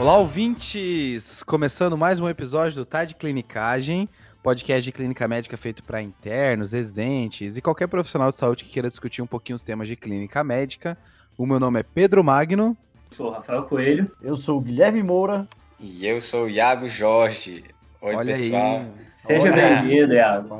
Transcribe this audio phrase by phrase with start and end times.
[0.00, 1.42] Olá, ouvintes!
[1.42, 4.08] Começando mais um episódio do Tá de Clinicagem,
[4.44, 8.88] podcast de clínica médica feito para internos, residentes e qualquer profissional de saúde que queira
[8.88, 10.96] discutir um pouquinho os temas de clínica médica.
[11.36, 12.76] O meu nome é Pedro Magno.
[13.16, 14.08] Sou o Rafael Coelho.
[14.22, 15.48] Eu sou o Guilherme Moura.
[15.80, 17.64] E eu sou o Iago Jorge.
[18.00, 18.76] Oi, Olha pessoal.
[18.76, 18.90] aí.
[19.16, 20.56] Seja bem-vindo, Iago.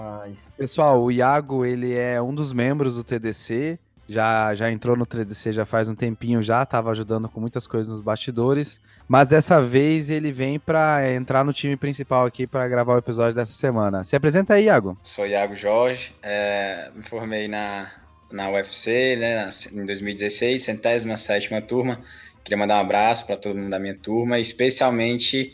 [0.56, 5.52] Pessoal, o Iago, ele é um dos membros do TDC, já, já entrou no TDC
[5.52, 10.08] já faz um tempinho já, estava ajudando com muitas coisas nos bastidores, mas dessa vez
[10.08, 14.02] ele vem para entrar no time principal aqui para gravar o episódio dessa semana.
[14.02, 14.98] Se apresenta aí, Iago.
[15.04, 16.14] Sou Iago Jorge.
[16.22, 17.90] é, me formei na,
[18.32, 22.00] na UFC né, em 2016, centésima sétima turma.
[22.42, 25.52] Queria mandar um abraço para todo mundo da minha turma, especialmente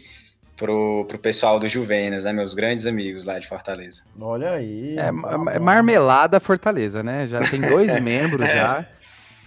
[0.57, 4.03] pro, pro pessoal do Juvenas, né, meus grandes amigos lá de Fortaleza.
[4.21, 4.97] olha aí.
[4.99, 5.09] É,
[5.57, 7.27] é marmelada Fortaleza, né?
[7.27, 8.87] Já tem dois membros já.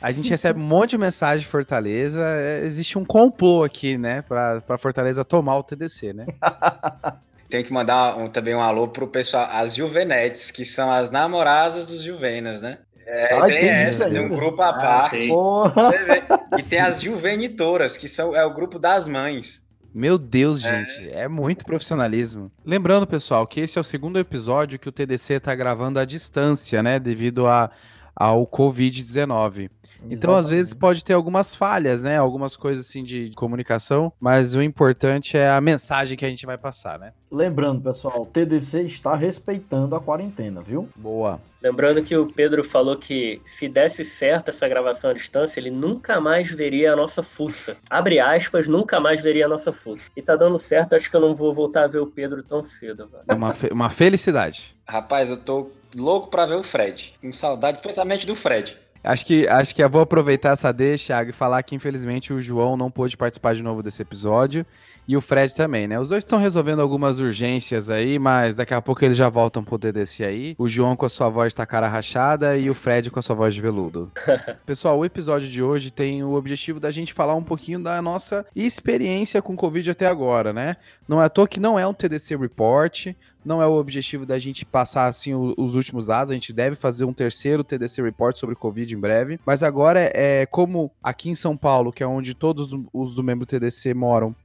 [0.01, 2.21] A gente recebe um monte de mensagem de Fortaleza.
[2.23, 6.25] é, existe um complô aqui, né, para Fortaleza tomar o TDC, né?
[7.49, 11.85] Tenho que mandar um- também um alô pro pessoal, as Juvenetes, que são as namoradas
[11.85, 12.79] dos Juvenas, né?
[13.09, 15.19] É, Ai, tem tem essa, isso tem um grupo à Ah, parte.
[15.19, 15.29] tem.
[15.29, 15.81] Porra.
[15.81, 16.23] Você vê.
[16.57, 19.61] E tem as juvenitoras, que são, é o grupo das mães.
[19.97, 22.51] Meu Deus, gente, é muito profissionalismo.
[22.63, 26.83] Lembrando, pessoal, que esse é o segundo episódio que o TDC tá gravando à distância,
[26.83, 27.71] né, devido a,
[28.19, 29.69] ao Covid-19.
[30.09, 34.61] Então, às vezes, pode ter algumas falhas, né, algumas coisas assim de comunicação, mas o
[34.61, 37.13] importante é a mensagem que a gente vai passar, né?
[37.31, 40.87] Lembrando, pessoal, o TDC está respeitando a quarentena, viu?
[40.95, 41.41] Boa.
[41.61, 46.21] Lembrando que o Pedro falou que se desse certo essa gravação à distância, ele nunca
[46.21, 47.75] mais veria a nossa fuça.
[47.89, 50.03] Abre aspas, nunca mais veria a nossa fuça.
[50.15, 52.63] E tá dando certo, acho que eu não vou voltar a ver o Pedro tão
[52.63, 53.09] cedo.
[53.11, 53.23] Mano.
[53.27, 54.77] É uma, fe- uma felicidade.
[54.87, 57.13] Rapaz, eu tô louco pra ver o Fred.
[57.21, 58.77] Com saudade, especialmente do Fred.
[59.03, 62.41] Acho que, acho que eu vou aproveitar essa deixa, Thiago, e falar que infelizmente o
[62.41, 64.65] João não pôde participar de novo desse episódio.
[65.07, 65.97] E o Fred também, né?
[65.97, 69.79] Os dois estão resolvendo algumas urgências aí, mas daqui a pouco eles já voltam pro
[69.79, 70.55] TDC aí.
[70.57, 73.35] O João com a sua voz tá cara rachada e o Fred com a sua
[73.35, 74.11] voz de veludo.
[74.65, 78.45] Pessoal, o episódio de hoje tem o objetivo da gente falar um pouquinho da nossa
[78.53, 80.75] experiência com Covid até agora, né?
[81.07, 83.13] Não é à toa que não é um TDC Report,
[83.45, 87.05] não é o objetivo da gente passar assim os últimos dados, a gente deve fazer
[87.05, 91.55] um terceiro TDC Report sobre Covid em breve, mas agora é como aqui em São
[91.55, 94.35] Paulo, que é onde todos os do membro TDC moram,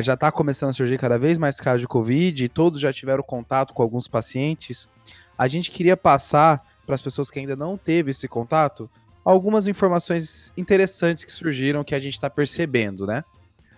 [0.00, 3.22] já está começando a surgir cada vez mais casos de Covid e todos já tiveram
[3.22, 4.88] contato com alguns pacientes,
[5.36, 8.88] a gente queria passar para as pessoas que ainda não teve esse contato
[9.24, 13.24] algumas informações interessantes que surgiram que a gente está percebendo, né?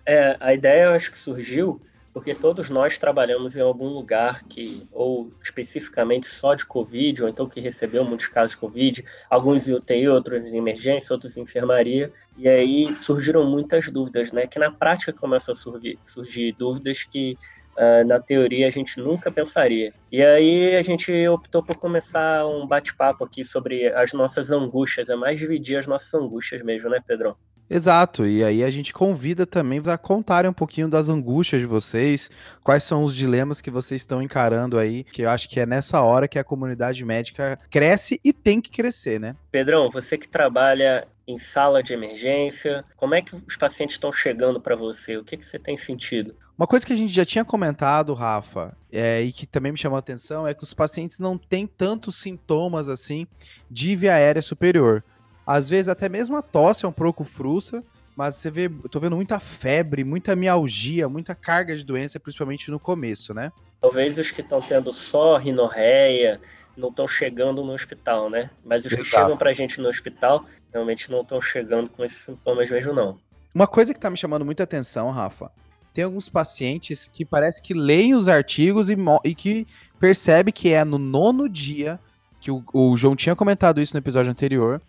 [0.05, 1.81] É, a ideia eu acho que surgiu
[2.17, 7.47] porque todos nós trabalhamos em algum lugar que, ou especificamente só de Covid, ou então
[7.47, 12.11] que recebeu muitos casos de Covid, alguns em UTI, outros em emergência, outros em enfermaria,
[12.35, 14.47] e aí surgiram muitas dúvidas, né?
[14.47, 17.37] Que na prática começam a surgir, surgir dúvidas que
[17.77, 19.93] ah, na teoria a gente nunca pensaria.
[20.11, 25.15] E aí a gente optou por começar um bate-papo aqui sobre as nossas angústias, é
[25.15, 27.35] mais dividir as nossas angústias mesmo, né, Pedrão?
[27.69, 32.31] Exato, e aí a gente convida também a contarem um pouquinho das angústias de vocês,
[32.63, 36.01] quais são os dilemas que vocês estão encarando aí, que eu acho que é nessa
[36.01, 39.35] hora que a comunidade médica cresce e tem que crescer, né?
[39.51, 44.61] Pedrão, você que trabalha em sala de emergência, como é que os pacientes estão chegando
[44.61, 45.17] para você?
[45.17, 46.33] O que, que você tem sentido?
[46.57, 49.97] Uma coisa que a gente já tinha comentado, Rafa, é, e que também me chamou
[49.97, 53.27] a atenção, é que os pacientes não têm tantos sintomas assim
[53.69, 55.03] de via aérea superior.
[55.47, 57.81] Às vezes até mesmo a tosse é um pouco frustra,
[58.17, 62.69] mas você vê, eu tô vendo muita febre, muita mialgia, muita carga de doença, principalmente
[62.69, 63.53] no começo, né?
[63.79, 66.41] Talvez os que estão tendo só rinorreia
[66.75, 68.49] não estão chegando no hospital, né?
[68.65, 69.23] Mas os que Exato.
[69.23, 73.17] chegam para a gente no hospital realmente não estão chegando com esses sintomas mesmo, não.
[73.55, 75.49] Uma coisa que tá me chamando muita atenção, Rafa,
[75.93, 79.65] tem alguns pacientes que parece que leem os artigos e, e que
[79.97, 81.99] percebe que é no nono dia,
[82.41, 84.81] que o, o João tinha comentado isso no episódio anterior,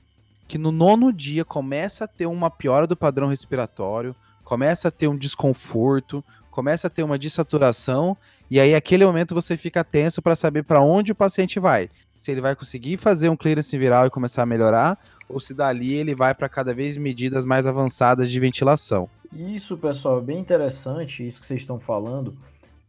[0.49, 5.06] que no nono dia começa a ter uma piora do padrão respiratório, começa a ter
[5.06, 8.17] um desconforto, começa a ter uma dessaturação,
[8.50, 11.91] e aí aquele momento você fica tenso para saber para onde o paciente vai.
[12.17, 14.99] Se ele vai conseguir fazer um clearance viral e começar a melhorar,
[15.29, 19.09] ou se dali ele vai para cada vez medidas mais avançadas de ventilação.
[19.31, 22.35] Isso, pessoal, é bem interessante isso que vocês estão falando,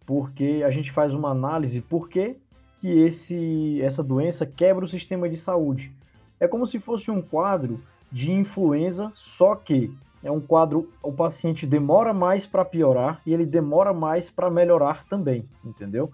[0.05, 2.37] porque a gente faz uma análise por que,
[2.79, 5.91] que esse, essa doença quebra o sistema de saúde.
[6.39, 7.81] É como se fosse um quadro
[8.11, 9.93] de influenza, só que
[10.23, 15.05] é um quadro, o paciente demora mais para piorar e ele demora mais para melhorar
[15.07, 16.11] também, entendeu?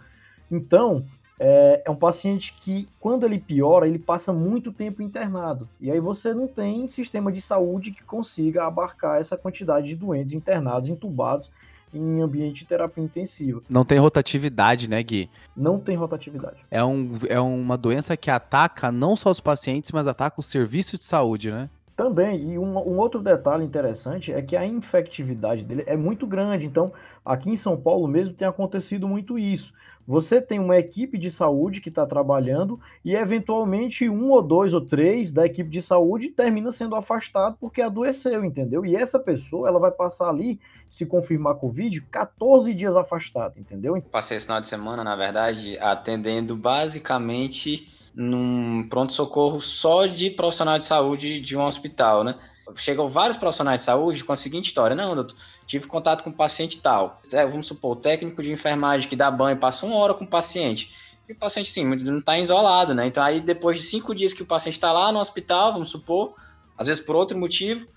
[0.52, 1.06] Então,
[1.40, 5.68] é, é, um paciente que, quando ele piora, ele passa muito tempo internado.
[5.82, 10.34] E aí você não tem sistema de saúde que consiga abarcar essa quantidade de doentes
[10.34, 11.52] internados, entubados
[11.94, 13.62] em ambiente de terapia intensiva.
[13.70, 15.30] Não tem rotatividade, né, Gui?
[15.56, 16.58] Não tem rotatividade.
[16.70, 20.98] É, um, é uma doença que ataca não só os pacientes, mas ataca o serviço
[20.98, 21.70] de saúde, né?
[21.96, 26.66] Também, e um, um, outro detalhe interessante é que a infectividade dele é muito grande.
[26.66, 26.92] Então,
[27.24, 29.74] aqui em São Paulo mesmo tem acontecido muito isso.
[30.08, 34.82] Você tem uma equipe de saúde que está trabalhando e, eventualmente, um ou dois ou
[34.82, 38.86] três da equipe de saúde termina sendo afastado porque adoeceu, entendeu?
[38.86, 44.00] E essa pessoa, ela vai passar ali, se confirmar Covid, 14 dias afastado, entendeu?
[44.12, 50.86] Passei esse final de semana, na verdade, atendendo basicamente num pronto-socorro só de profissional de
[50.86, 52.36] saúde de um hospital, né?
[52.76, 56.34] Chegam vários profissionais de saúde com a seguinte história: não, doutor, tive contato com um
[56.34, 57.22] paciente tal.
[57.32, 60.28] É, vamos supor, o técnico de enfermagem que dá banho passa uma hora com o
[60.28, 60.96] paciente.
[61.28, 63.08] E o paciente, sim, não está isolado, né?
[63.08, 66.36] Então, aí, depois de cinco dias que o paciente está lá no hospital, vamos supor,
[66.78, 67.88] às vezes por outro motivo,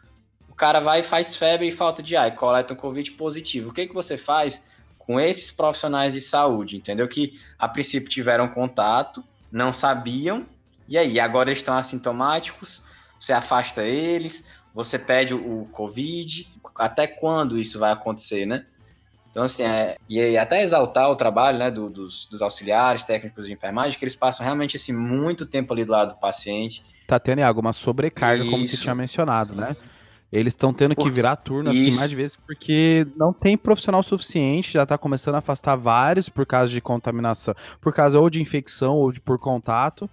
[0.48, 3.70] o cara vai faz febre e falta de ar e coleta um Covid positivo.
[3.70, 4.64] O que, que você faz
[4.98, 7.06] com esses profissionais de saúde, entendeu?
[7.06, 10.46] Que a princípio tiveram contato, não sabiam,
[10.88, 12.82] e aí, agora eles estão assintomáticos,
[13.20, 18.64] você afasta eles, você pede o Covid, até quando isso vai acontecer, né?
[19.30, 23.52] Então, assim, é, e até exaltar o trabalho né, do, dos, dos, auxiliares, técnicos de
[23.52, 26.82] enfermagem, que eles passam realmente assim, muito tempo ali do lado do paciente.
[27.06, 28.50] Tá tendo alguma sobrecarga, Isso.
[28.50, 29.60] como você tinha mencionado, Sim.
[29.60, 29.76] né?
[30.30, 34.82] Eles estão tendo que virar turno assim, mais vezes porque não tem profissional suficiente, já
[34.82, 39.10] está começando a afastar vários por causa de contaminação, por causa ou de infecção ou
[39.10, 40.08] de, por contato.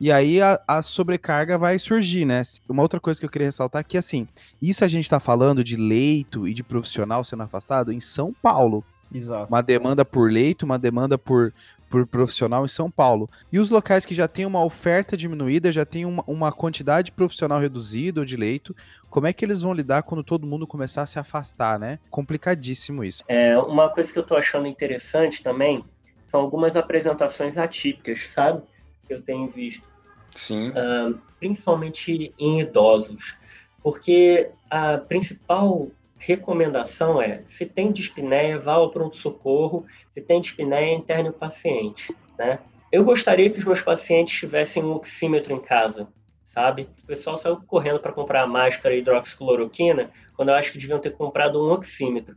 [0.00, 2.40] E aí a, a, sobrecarga vai surgir, né?
[2.68, 4.28] Uma outra coisa que eu queria ressaltar é que, assim,
[4.62, 8.84] isso a gente está falando de leito e de profissional sendo afastado em São Paulo.
[9.12, 9.48] Exato.
[9.48, 11.52] Uma demanda por leito, uma demanda por,
[11.88, 13.28] por profissional em São Paulo.
[13.52, 17.58] E os locais que já têm uma oferta diminuída, já tem uma, uma quantidade profissional
[17.58, 18.74] reduzida ou de leito,
[19.10, 21.98] como é que eles vão lidar quando todo mundo começar a se afastar, né?
[22.10, 23.24] Complicadíssimo isso.
[23.28, 25.84] É, uma coisa que eu tô achando interessante também
[26.30, 28.62] são algumas apresentações atípicas, sabe?
[29.06, 29.88] Que eu tenho visto.
[30.34, 30.70] Sim.
[30.70, 33.36] Uh, principalmente em idosos.
[33.82, 41.28] Porque a principal recomendação é, se tem dispneia, vá ao pronto-socorro, se tem dispneia, interne
[41.28, 42.58] o paciente, né?
[42.90, 46.08] Eu gostaria que os meus pacientes tivessem um oxímetro em casa,
[46.42, 46.88] sabe?
[47.02, 51.10] O pessoal saiu correndo para comprar a máscara hidroxicloroquina, quando eu acho que deviam ter
[51.10, 52.36] comprado um oxímetro.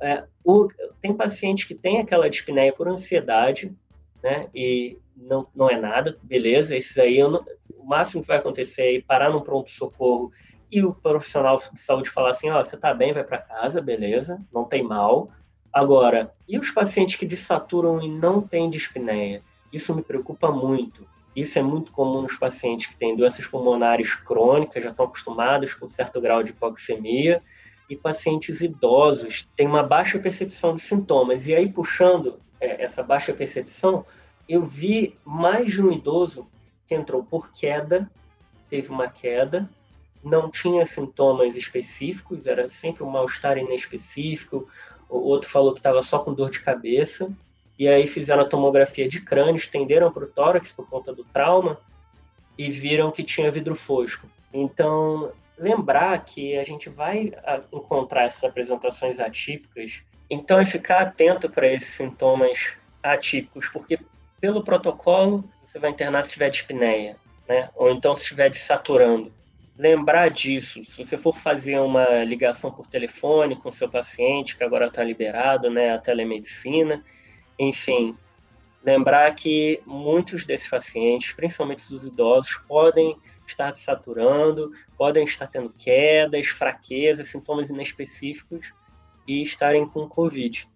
[0.00, 0.66] É, o,
[1.00, 3.76] tem paciente que tem aquela dispneia por ansiedade,
[4.22, 4.48] né?
[4.54, 6.74] E não, não é nada, beleza.
[6.74, 7.44] Esses aí, não,
[7.76, 10.32] o máximo que vai acontecer é parar num pronto-socorro
[10.70, 13.80] e o profissional de saúde falar assim, ó, oh, você tá bem, vai para casa,
[13.80, 15.30] beleza, não tem mal.
[15.72, 19.42] Agora, e os pacientes que desaturam e não têm dispneia?
[19.72, 21.06] Isso me preocupa muito.
[21.34, 25.88] Isso é muito comum nos pacientes que têm doenças pulmonares crônicas, já estão acostumados com
[25.88, 27.42] certo grau de hipoxemia,
[27.88, 31.46] e pacientes idosos têm uma baixa percepção de sintomas.
[31.46, 34.04] E aí, puxando é, essa baixa percepção,
[34.48, 36.48] eu vi mais de um idoso
[36.86, 38.10] que entrou por queda,
[38.68, 39.68] teve uma queda,
[40.22, 44.68] não tinha sintomas específicos, era sempre um mal-estar inespecífico.
[45.08, 47.30] O outro falou que estava só com dor de cabeça.
[47.78, 51.80] E aí fizeram a tomografia de crânio, estenderam para o tórax por conta do trauma
[52.58, 54.28] e viram que tinha vidro fosco.
[54.52, 57.32] Então, lembrar que a gente vai
[57.72, 63.98] encontrar essas apresentações atípicas, então é ficar atento para esses sintomas atípicos, porque
[64.38, 67.16] pelo protocolo você vai internar se tiver dispneia,
[67.48, 67.70] né?
[67.74, 69.32] ou então se estiver desaturando
[69.80, 70.84] lembrar disso.
[70.84, 75.70] Se você for fazer uma ligação por telefone com seu paciente, que agora está liberado,
[75.70, 77.02] né, a telemedicina,
[77.58, 78.14] enfim,
[78.84, 86.48] lembrar que muitos desses pacientes, principalmente os idosos, podem estar desaturando, podem estar tendo quedas,
[86.48, 88.74] fraquezas, sintomas inespecíficos
[89.26, 90.68] e estarem com Covid.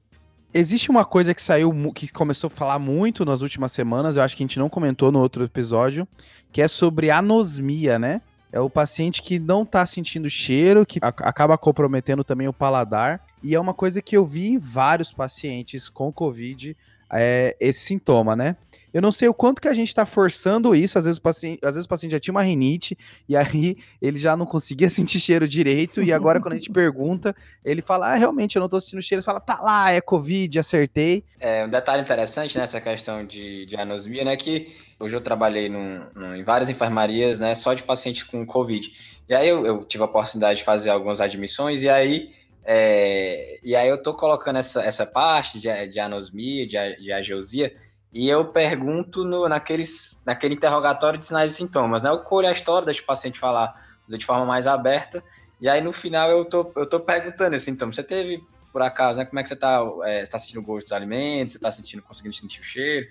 [0.55, 4.35] Existe uma coisa que saiu, que começou a falar muito nas últimas semanas, eu acho
[4.35, 6.09] que a gente não comentou no outro episódio,
[6.51, 8.23] que é sobre anosmia, né?
[8.55, 13.21] É o paciente que não está sentindo cheiro, que acaba comprometendo também o paladar.
[13.43, 16.77] E é uma coisa que eu vi em vários pacientes com Covid,
[17.15, 18.57] é, esse sintoma, né?
[18.95, 20.97] Eu não sei o quanto que a gente está forçando isso.
[20.97, 22.97] Às vezes, o paciente, às vezes o paciente já tinha uma rinite
[23.29, 26.01] e aí ele já não conseguia sentir cheiro direito.
[26.01, 29.19] E agora, quando a gente pergunta, ele fala: Ah, realmente, eu não estou sentindo cheiro.
[29.19, 31.25] Ele fala: Tá lá, é Covid, acertei.
[31.41, 34.37] É, um detalhe interessante nessa questão de, de anosmia, né?
[34.37, 37.53] Que hoje eu trabalhei num, num, em várias enfermarias, né?
[37.57, 38.89] Só de pacientes com Covid.
[39.29, 42.33] E aí eu, eu tive a oportunidade de fazer algumas admissões e aí.
[42.65, 47.75] É, e aí eu tô colocando essa, essa parte de, de anosmia, de, de ageusia,
[48.13, 52.11] e eu pergunto no, naqueles, naquele interrogatório de sinais e sintomas, né?
[52.11, 53.75] Eu colho a história, deixo o paciente falar
[54.09, 55.23] de forma mais aberta,
[55.61, 57.93] e aí no final eu tô, eu tô perguntando esse sintoma.
[57.93, 58.43] Você teve,
[58.73, 59.25] por acaso, né?
[59.25, 61.71] Como é que você tá, é, você tá sentindo o gosto dos alimentos, você tá
[61.71, 63.07] sentindo, conseguindo sentir o cheiro?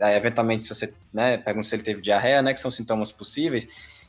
[0.00, 2.52] Aí, eventualmente, se você, né, pergunta se ele teve diarreia, né?
[2.52, 3.68] Que são sintomas possíveis.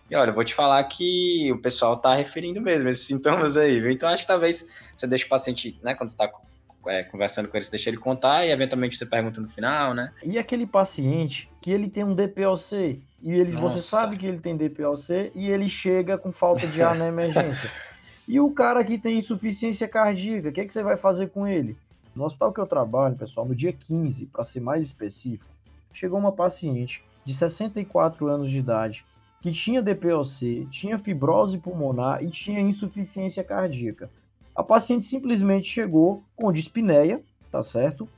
[0.10, 3.80] E olha, eu vou te falar que o pessoal tá referindo mesmo esses sintomas aí,
[3.80, 3.90] viu?
[3.90, 6.32] Então acho que talvez você deixe o paciente, né, quando você tá
[6.88, 10.14] é, conversando com ele, você deixa ele contar e eventualmente você pergunta no final, né?
[10.24, 14.56] E aquele paciente que ele tem um DPOC e ele, você sabe que ele tem
[14.56, 17.72] DPOC e ele chega com falta de ar na emergência.
[18.28, 21.48] e o cara que tem insuficiência cardíaca, o que, é que você vai fazer com
[21.48, 21.76] ele?
[22.16, 25.50] No hospital que eu trabalho, pessoal, no dia 15, para ser mais específico,
[25.92, 29.04] chegou uma paciente de 64 anos de idade
[29.46, 34.10] que tinha DPOC, tinha fibrose pulmonar e tinha insuficiência cardíaca.
[34.56, 37.22] A paciente simplesmente chegou com dispneia,
[37.52, 38.10] tá certo?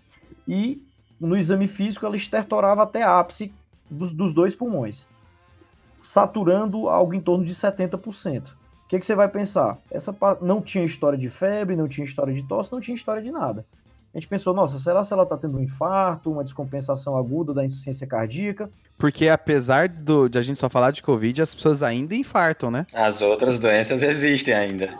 [0.47, 0.81] E
[1.19, 3.53] no exame físico ela estertorava até ápice
[3.91, 5.05] dos, dos dois pulmões,
[6.01, 8.47] saturando algo em torno de 70%.
[8.47, 9.77] O que, que você vai pensar?
[9.91, 13.31] Essa não tinha história de febre, não tinha história de tosse, não tinha história de
[13.31, 13.65] nada.
[14.17, 17.63] A gente pensou, nossa, será se ela está tendo um infarto, uma descompensação aguda da
[17.63, 18.67] insuficiência cardíaca?
[18.97, 22.87] Porque apesar do, de a gente só falar de Covid, as pessoas ainda infartam, né?
[22.91, 24.97] As outras doenças existem ainda.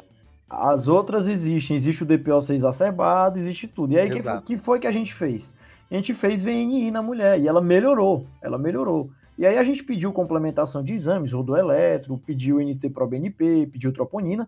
[0.47, 3.93] As outras existem, existe o DPOC exacerbado, existe tudo.
[3.93, 5.51] E aí, o que, que foi que a gente fez?
[5.89, 9.09] A gente fez VNI na mulher e ela melhorou, ela melhorou.
[9.35, 14.47] E aí a gente pediu complementação de exames, rodoeletro, pediu NT-proBNP, pediu troponina.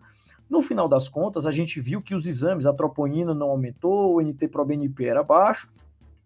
[0.50, 4.20] No final das contas, a gente viu que os exames, a troponina não aumentou, o
[4.20, 5.70] NT-proBNP era baixo,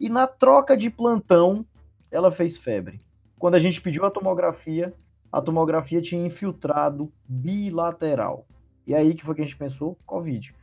[0.01, 1.67] e na troca de plantão,
[2.11, 3.03] ela fez febre.
[3.39, 4.95] Quando a gente pediu a tomografia,
[5.31, 8.47] a tomografia tinha infiltrado bilateral.
[8.87, 9.99] E aí que foi que a gente pensou?
[10.07, 10.55] Covid.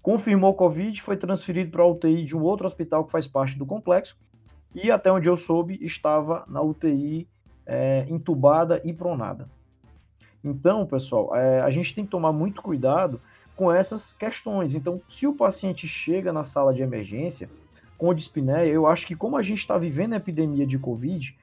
[0.00, 3.66] Confirmou Covid, foi transferido para a UTI de um outro hospital que faz parte do
[3.66, 4.16] complexo.
[4.74, 7.28] E até onde eu soube, estava na UTI
[7.66, 9.46] é, entubada e pronada.
[10.42, 13.20] Então, pessoal, é, a gente tem que tomar muito cuidado
[13.56, 14.74] com essas questões.
[14.74, 17.50] Então, se o paciente chega na sala de emergência
[17.98, 21.36] com dispneia, eu acho que como a gente está vivendo a epidemia de Covid,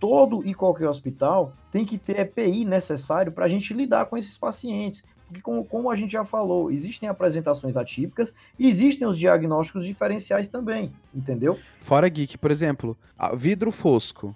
[0.00, 4.38] todo e qualquer hospital tem que ter EPI necessário para a gente lidar com esses
[4.38, 5.04] pacientes.
[5.26, 10.48] Porque, como, como, a gente já falou, existem apresentações atípicas e existem os diagnósticos diferenciais
[10.48, 11.58] também, entendeu?
[11.80, 12.96] Fora geek, por exemplo,
[13.36, 14.34] vidro fosco,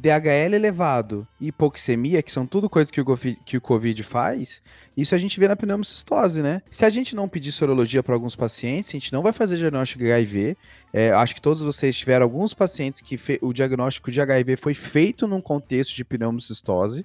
[0.00, 3.04] DHL elevado e hipoxemia, que são tudo coisas que o,
[3.44, 4.62] que o Covid faz,
[4.96, 6.62] isso a gente vê na pneumocistose, né?
[6.70, 10.02] Se a gente não pedir sorologia para alguns pacientes, a gente não vai fazer diagnóstico
[10.02, 10.56] de HIV.
[10.92, 15.26] É, acho que todos vocês tiveram alguns pacientes que o diagnóstico de HIV foi feito
[15.26, 17.04] num contexto de pneumocistose.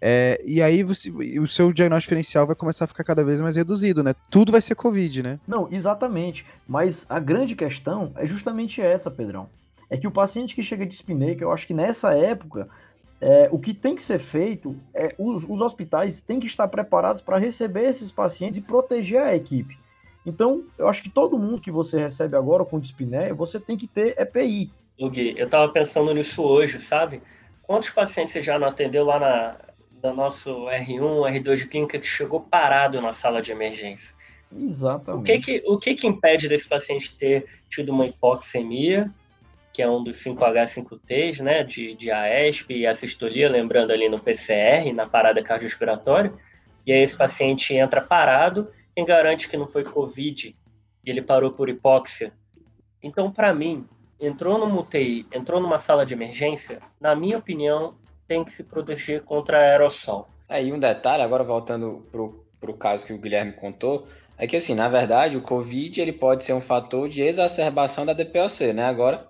[0.00, 3.54] É, e aí você, o seu diagnóstico diferencial vai começar a ficar cada vez mais
[3.54, 4.14] reduzido, né?
[4.30, 5.38] Tudo vai ser Covid, né?
[5.46, 6.46] Não, exatamente.
[6.66, 9.46] Mas a grande questão é justamente essa, Pedrão.
[9.90, 12.68] É que o paciente que chega de espineica, eu acho que nessa época,
[13.20, 17.20] é, o que tem que ser feito é os, os hospitais têm que estar preparados
[17.20, 19.78] para receber esses pacientes e proteger a equipe.
[20.24, 23.86] Então, eu acho que todo mundo que você recebe agora com dispneia, você tem que
[23.86, 24.70] ter EPI.
[24.98, 27.22] Gui, eu estava pensando nisso hoje, sabe?
[27.62, 29.56] Quantos pacientes você já não atendeu lá na,
[30.00, 34.14] do nosso R1, R2 de clínica que chegou parado na sala de emergência.
[34.54, 35.20] Exatamente.
[35.20, 39.10] O que que, o que, que impede desse paciente ter tido uma hipoxemia,
[39.72, 44.92] que é um dos 5H5Ts, né, de, de AESP e assistolia, lembrando ali no PCR,
[44.92, 46.32] na parada cardiorrespiratória,
[46.86, 50.56] e aí esse paciente entra parado, quem garante que não foi COVID
[51.04, 52.32] e ele parou por hipóxia?
[53.02, 53.86] Então, para mim,
[54.20, 57.94] entrou numa UTI, entrou numa sala de emergência, na minha opinião,
[58.26, 60.28] tem que se proteger contra aerossol.
[60.48, 64.74] Aí um detalhe, agora voltando pro, pro caso que o Guilherme contou, é que assim,
[64.74, 68.84] na verdade, o Covid ele pode ser um fator de exacerbação da DPOC, né?
[68.84, 69.29] Agora.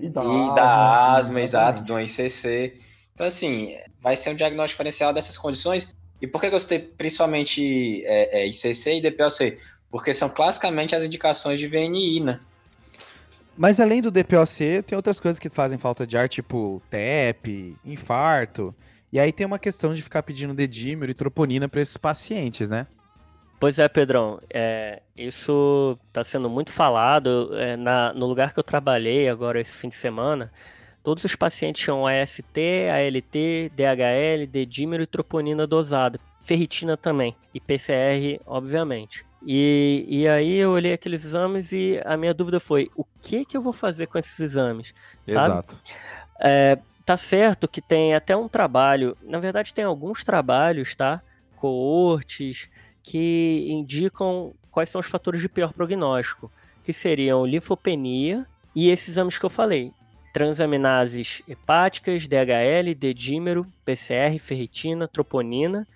[0.00, 2.74] E da, e asma, da asma, exato, do ICC.
[3.14, 5.94] Então, assim, vai ser um diagnóstico diferencial dessas condições.
[6.20, 9.58] E por que eu gostei principalmente é, é, ICC e DPOC?
[9.90, 12.40] Porque são classicamente as indicações de VNI, né?
[13.56, 18.74] Mas além do DPOC, tem outras coisas que fazem falta de ar, tipo TEP, infarto.
[19.12, 22.86] E aí tem uma questão de ficar pedindo dedímero e troponina para esses pacientes, né?
[23.62, 24.40] Pois é, Pedrão.
[24.52, 27.56] É, isso está sendo muito falado.
[27.56, 30.52] É, na, no lugar que eu trabalhei agora esse fim de semana,
[31.00, 32.42] todos os pacientes tinham AST,
[32.90, 36.18] ALT, DHL, dedímero e troponina dosada.
[36.40, 37.36] Ferritina também.
[37.54, 39.24] E PCR, obviamente.
[39.46, 43.56] E, e aí eu olhei aqueles exames e a minha dúvida foi: o que que
[43.56, 44.92] eu vou fazer com esses exames?
[45.22, 45.38] Sabe?
[45.38, 45.78] Exato.
[46.40, 51.22] É, tá certo que tem até um trabalho, na verdade tem alguns trabalhos, tá?
[51.54, 52.68] Coortes
[53.02, 56.50] que indicam quais são os fatores de pior prognóstico,
[56.82, 59.92] que seriam linfopenia e esses exames que eu falei.
[60.32, 65.86] transaminases hepáticas, DHL, dedímero, PCR, ferritina, troponina,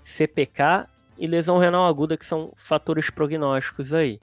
[0.00, 0.86] CPK
[1.18, 4.20] e lesão renal aguda, que são fatores prognósticos aí.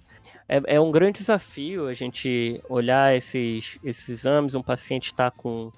[0.47, 5.71] É, é um grande desafio a gente olhar esses, esses exames, um paciente está com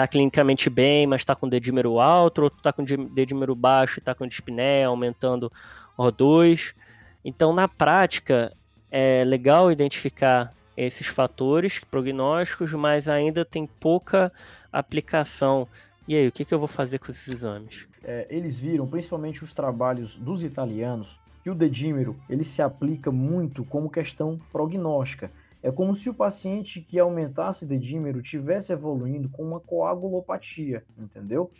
[0.00, 4.14] tá clinicamente bem, mas está com dedímero alto, outro está com dedímero baixo e está
[4.14, 5.52] com dispneia, aumentando
[5.98, 6.74] O2.
[7.22, 8.50] Então, na prática,
[8.90, 14.32] é legal identificar esses fatores prognósticos, mas ainda tem pouca
[14.72, 15.68] aplicação.
[16.08, 17.86] E aí, o que, que eu vou fazer com esses exames?
[18.02, 23.64] É, eles viram, principalmente os trabalhos dos italianos, que o dedímero ele se aplica muito
[23.64, 25.30] como questão prognóstica.
[25.62, 31.50] É como se o paciente que aumentasse dedímero tivesse evoluindo com uma coagulopatia, entendeu?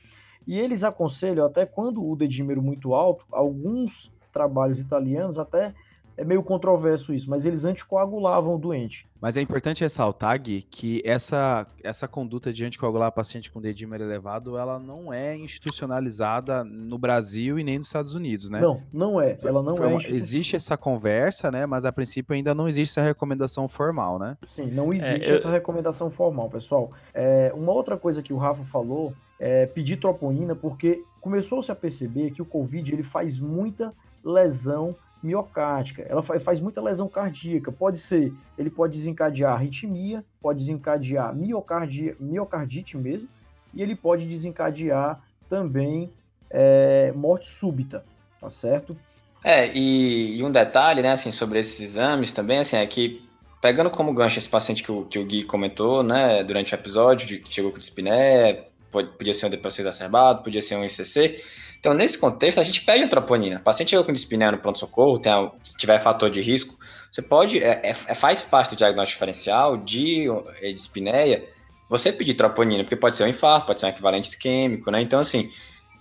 [0.46, 5.74] E eles aconselham até quando o dedímero muito alto, alguns trabalhos italianos até
[6.20, 9.08] é meio controverso isso, mas eles anticoagulavam o doente.
[9.18, 14.58] Mas é importante ressaltar, Gui, que essa, essa conduta de anticoagular paciente com dedímero elevado,
[14.58, 18.60] ela não é institucionalizada no Brasil e nem nos Estados Unidos, né?
[18.60, 19.38] Não, não é.
[19.42, 19.86] Ela não é.
[19.86, 21.64] Uma, existe essa conversa, né?
[21.64, 24.36] Mas a princípio ainda não existe essa recomendação formal, né?
[24.46, 25.36] Sim, não existe é, eu...
[25.36, 26.92] essa recomendação formal, pessoal.
[27.14, 32.30] É, uma outra coisa que o Rafa falou é pedir troponina, porque começou-se a perceber
[32.32, 36.02] que o Covid ele faz muita lesão miocárdica.
[36.02, 37.70] Ela faz muita lesão cardíaca.
[37.70, 43.28] Pode ser, ele pode desencadear arritmia, pode desencadear miocardia, miocardite mesmo,
[43.74, 46.10] e ele pode desencadear também
[46.48, 48.04] é, morte súbita,
[48.40, 48.96] tá certo?
[49.44, 53.26] É, e, e, um detalhe, né, assim, sobre esses exames também, assim, é que,
[53.60, 57.26] pegando como gancho esse paciente que o, que o Gui comentou, né, durante o episódio,
[57.26, 61.42] de, que chegou com dispneia, podia ser um DPC exacerbado, podia ser um ICC,
[61.80, 63.56] então, nesse contexto, a gente pede a troponina.
[63.56, 65.20] O paciente chegou com dispneia no pronto-socorro,
[65.62, 66.78] se tiver fator de risco,
[67.10, 70.26] você pode, é, é, é, faz parte do diagnóstico diferencial de
[70.60, 71.42] é, dispneia,
[71.88, 75.00] você pedir troponina, porque pode ser um infarto, pode ser um equivalente isquêmico, né?
[75.00, 75.50] Então, assim,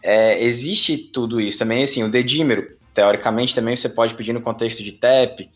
[0.03, 1.57] é, existe tudo isso.
[1.57, 5.49] Também, assim, o dedímero, teoricamente, também você pode pedir no contexto de TEP.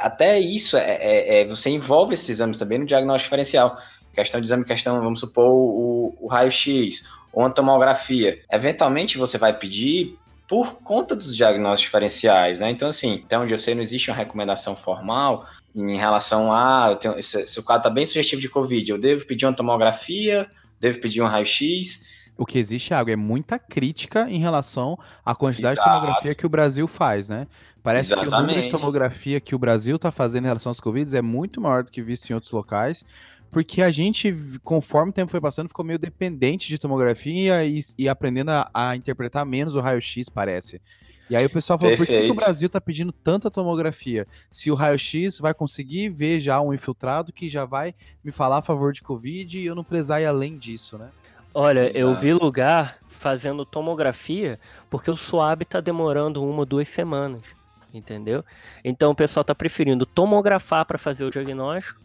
[0.00, 3.78] Até isso, é, é, é você envolve esses exames também no diagnóstico diferencial.
[4.12, 8.40] Questão de exame, questão, vamos supor, o, o raio-x, ou uma tomografia.
[8.50, 12.70] Eventualmente você vai pedir por conta dos diagnósticos diferenciais, né?
[12.70, 17.20] Então, assim, até onde eu sei, não existe uma recomendação formal em relação a tenho,
[17.22, 20.46] se, se, o caso está bem sugestivo de Covid, eu devo pedir uma tomografia,
[20.78, 22.30] devo pedir um raio-x.
[22.36, 25.88] O que existe, Thiago, é muita crítica em relação à quantidade Exato.
[25.88, 27.46] de tomografia que o Brasil faz, né?
[27.82, 28.30] Parece Exatamente.
[28.30, 31.22] que o número de tomografia que o Brasil está fazendo em relação aos Covid é
[31.22, 33.04] muito maior do que visto em outros locais
[33.52, 34.34] porque a gente,
[34.64, 38.96] conforme o tempo foi passando, ficou meio dependente de tomografia e, e aprendendo a, a,
[38.96, 40.80] interpretar menos o raio-x, parece.
[41.28, 42.18] E aí o pessoal falou, Perfeito.
[42.18, 44.26] por que, o Brasil está pedindo tanta tomografia?
[44.50, 48.62] Se o raio-x vai conseguir ver já um infiltrado que já vai me falar a
[48.62, 51.10] favor de Covid e eu não precisar ir além disso, né?
[51.52, 51.98] Olha, Exato.
[51.98, 57.42] eu vi lugar fazendo tomografia porque o SWAB está demorando uma, duas semanas,
[57.92, 58.42] entendeu?
[58.82, 62.00] Então o pessoal está preferindo tomografar para fazer o diagnóstico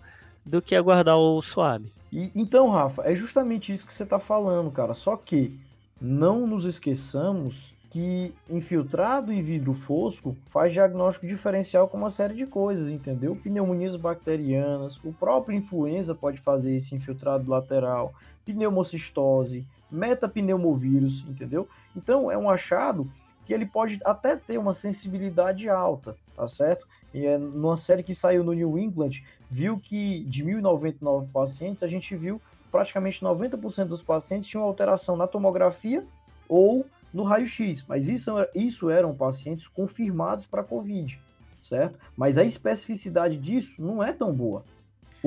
[0.48, 1.92] do que aguardar o suave.
[2.12, 4.94] E, então, Rafa, é justamente isso que você está falando, cara.
[4.94, 5.60] Só que
[6.00, 12.46] não nos esqueçamos que infiltrado e vidro fosco faz diagnóstico diferencial com uma série de
[12.46, 13.36] coisas, entendeu?
[13.36, 18.14] Pneumonias bacterianas, o próprio influenza pode fazer esse infiltrado lateral,
[18.46, 21.68] pneumocistose, metapneumovírus, entendeu?
[21.96, 23.10] Então é um achado
[23.48, 26.86] que ele pode até ter uma sensibilidade alta, tá certo?
[27.14, 31.88] E é numa série que saiu no New England, viu que de 1.099 pacientes, a
[31.88, 36.06] gente viu praticamente 90% dos pacientes tinham alteração na tomografia
[36.50, 41.18] ou no raio-x, mas isso, isso eram pacientes confirmados para COVID,
[41.62, 41.98] certo?
[42.18, 44.66] Mas a especificidade disso não é tão boa,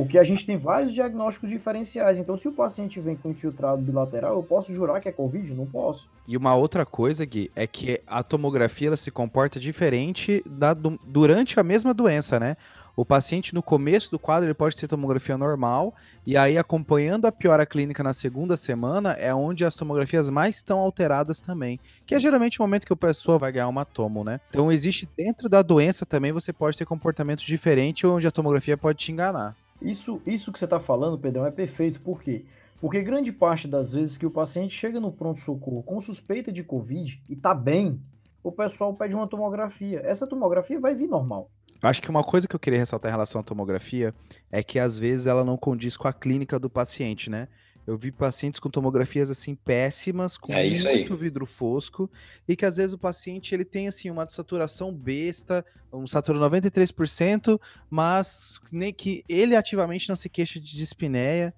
[0.01, 2.19] porque a gente tem vários diagnósticos diferenciais.
[2.19, 5.53] Então, se o paciente vem com infiltrado bilateral, eu posso jurar que é COVID?
[5.53, 6.09] Não posso.
[6.27, 11.61] E uma outra coisa, Gui, é que a tomografia ela se comporta diferente da, durante
[11.61, 12.57] a mesma doença, né?
[12.97, 15.95] O paciente, no começo do quadro, ele pode ter tomografia normal,
[16.27, 20.79] e aí, acompanhando a piora clínica na segunda semana, é onde as tomografias mais estão
[20.79, 24.41] alteradas também, que é geralmente o momento que a pessoa vai ganhar uma tomo, né?
[24.51, 28.99] Então, existe dentro da doença também, você pode ter comportamentos diferentes, onde a tomografia pode
[28.99, 29.57] te enganar.
[29.81, 32.01] Isso, isso que você está falando, Pedrão, é perfeito.
[32.01, 32.45] Por quê?
[32.81, 37.23] Porque grande parte das vezes que o paciente chega no pronto-socorro com suspeita de Covid
[37.29, 38.01] e está bem,
[38.43, 40.01] o pessoal pede uma tomografia.
[40.05, 41.51] Essa tomografia vai vir normal.
[41.83, 44.15] Acho que uma coisa que eu queria ressaltar em relação à tomografia
[44.51, 47.49] é que às vezes ela não condiz com a clínica do paciente, né?
[47.91, 52.09] Eu vi pacientes com tomografias assim péssimas, com é muito vidro fosco,
[52.47, 57.61] e que às vezes o paciente ele tem assim uma saturação besta, um satura 93%,
[57.91, 61.53] mas nem que ele ativamente não se queixa de dispneia.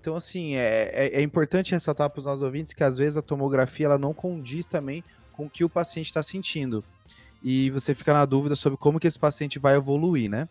[0.00, 3.22] Então, assim, é, é, é importante ressaltar para os nossos ouvintes que às vezes a
[3.22, 6.82] tomografia ela não condiz também com o que o paciente está sentindo.
[7.44, 10.48] E você fica na dúvida sobre como que esse paciente vai evoluir, né?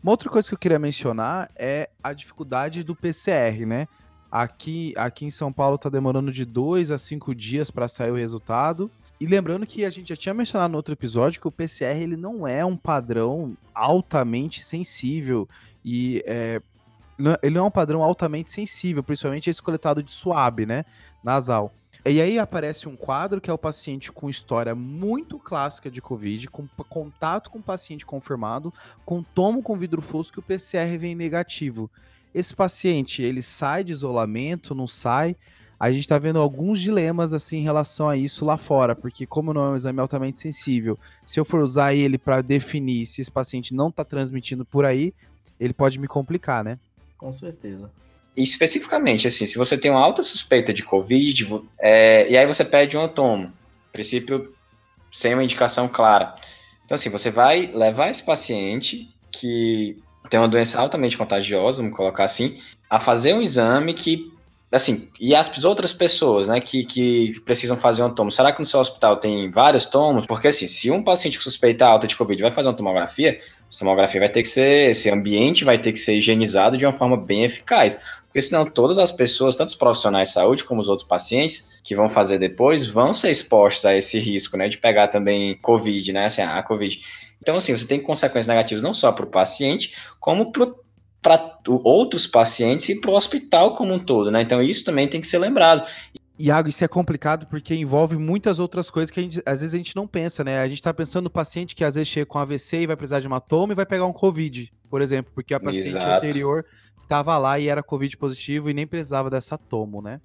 [0.00, 3.88] Uma outra coisa que eu queria mencionar é a dificuldade do PCR, né?
[4.34, 8.16] Aqui, aqui em São Paulo está demorando de dois a cinco dias para sair o
[8.16, 8.90] resultado.
[9.20, 12.16] E lembrando que a gente já tinha mencionado no outro episódio que o PCR ele
[12.16, 15.48] não é um padrão altamente sensível
[15.84, 16.60] e é,
[17.44, 20.84] ele é um padrão altamente sensível, principalmente esse coletado de suave, né,
[21.22, 21.72] nasal.
[22.04, 26.48] E aí aparece um quadro que é o paciente com história muito clássica de Covid,
[26.48, 31.88] com contato com paciente confirmado, com tomo com vidro fosco e o PCR vem negativo.
[32.34, 35.36] Esse paciente, ele sai de isolamento, não sai?
[35.78, 39.52] A gente está vendo alguns dilemas assim em relação a isso lá fora, porque como
[39.52, 43.30] não é um exame altamente sensível, se eu for usar ele para definir se esse
[43.30, 45.12] paciente não está transmitindo por aí,
[45.60, 46.78] ele pode me complicar, né?
[47.16, 47.90] Com certeza.
[48.36, 52.64] E especificamente, assim, se você tem uma alta suspeita de Covid, é, e aí você
[52.64, 53.52] pede um atomo,
[53.92, 54.52] princípio
[55.12, 56.34] sem uma indicação clara.
[56.84, 59.96] Então, assim, você vai levar esse paciente que
[60.28, 62.58] tem uma doença altamente contagiosa, vamos colocar assim,
[62.88, 64.32] a fazer um exame que,
[64.70, 68.66] assim, e as outras pessoas, né, que, que precisam fazer um tomo, será que no
[68.66, 70.26] seu hospital tem vários tomos?
[70.26, 73.78] Porque, assim, se um paciente que suspeita alta de Covid vai fazer uma tomografia, a
[73.78, 77.16] tomografia vai ter que ser, esse ambiente vai ter que ser higienizado de uma forma
[77.16, 77.98] bem eficaz.
[78.34, 81.94] Porque senão todas as pessoas, tanto os profissionais de saúde como os outros pacientes que
[81.94, 86.26] vão fazer depois, vão ser expostos a esse risco, né, de pegar também Covid, né,
[86.26, 87.00] assim, a Covid.
[87.44, 92.88] Então, assim, você tem consequências negativas não só para o paciente, como para outros pacientes
[92.88, 94.40] e para o hospital como um todo, né?
[94.40, 95.86] Então, isso também tem que ser lembrado.
[96.38, 99.94] Iago, isso é complicado porque envolve muitas outras coisas que gente, às vezes a gente
[99.94, 100.60] não pensa, né?
[100.60, 103.20] A gente está pensando no paciente que às vezes chega com AVC e vai precisar
[103.20, 106.26] de uma toma e vai pegar um Covid, por exemplo, porque a paciente Exato.
[106.26, 106.64] anterior
[107.02, 110.20] estava lá e era Covid positivo e nem precisava dessa tomo, né?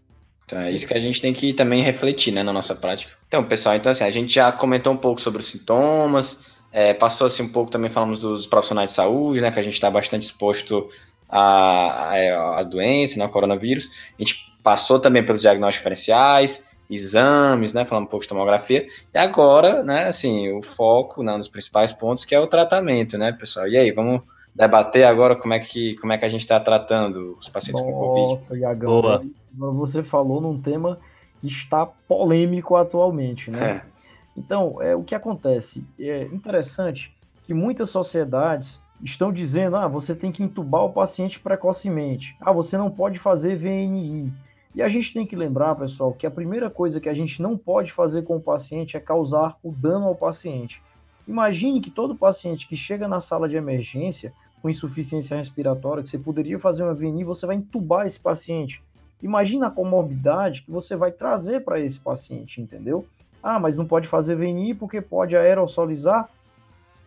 [0.46, 3.14] Então é isso que a gente tem que também refletir, né, na nossa prática.
[3.28, 7.28] Então, pessoal, então assim, a gente já comentou um pouco sobre os sintomas, é, passou
[7.28, 10.24] assim um pouco também falamos dos profissionais de saúde, né, que a gente está bastante
[10.24, 10.90] exposto
[11.28, 13.90] à, à, à doença, né, ao coronavírus.
[14.18, 18.86] A gente passou também pelos diagnósticos diferenciais, exames, né, falando um pouco de tomografia.
[19.14, 23.32] E agora, né, assim, o foco, né, nos principais pontos, que é o tratamento, né,
[23.32, 23.68] pessoal.
[23.68, 24.22] E aí, vamos
[24.54, 27.94] debater agora como é que, como é que a gente está tratando os pacientes Nossa,
[27.94, 28.32] com Covid.
[28.32, 29.24] Nossa, Iagão, Boa.
[29.74, 31.00] você falou num tema
[31.40, 33.82] que está polêmico atualmente, né?
[33.86, 33.99] É.
[34.40, 35.86] Então, é, o que acontece?
[36.00, 42.38] É interessante que muitas sociedades estão dizendo, ah, você tem que entubar o paciente precocemente.
[42.40, 44.32] Ah, você não pode fazer VNI.
[44.74, 47.58] E a gente tem que lembrar, pessoal, que a primeira coisa que a gente não
[47.58, 50.82] pode fazer com o paciente é causar o dano ao paciente.
[51.28, 56.18] Imagine que todo paciente que chega na sala de emergência com insuficiência respiratória, que você
[56.18, 58.82] poderia fazer uma VNI, você vai entubar esse paciente.
[59.22, 63.06] Imagina a comorbidade que você vai trazer para esse paciente, entendeu?
[63.42, 66.30] Ah, mas não pode fazer VNI porque pode aerosolizar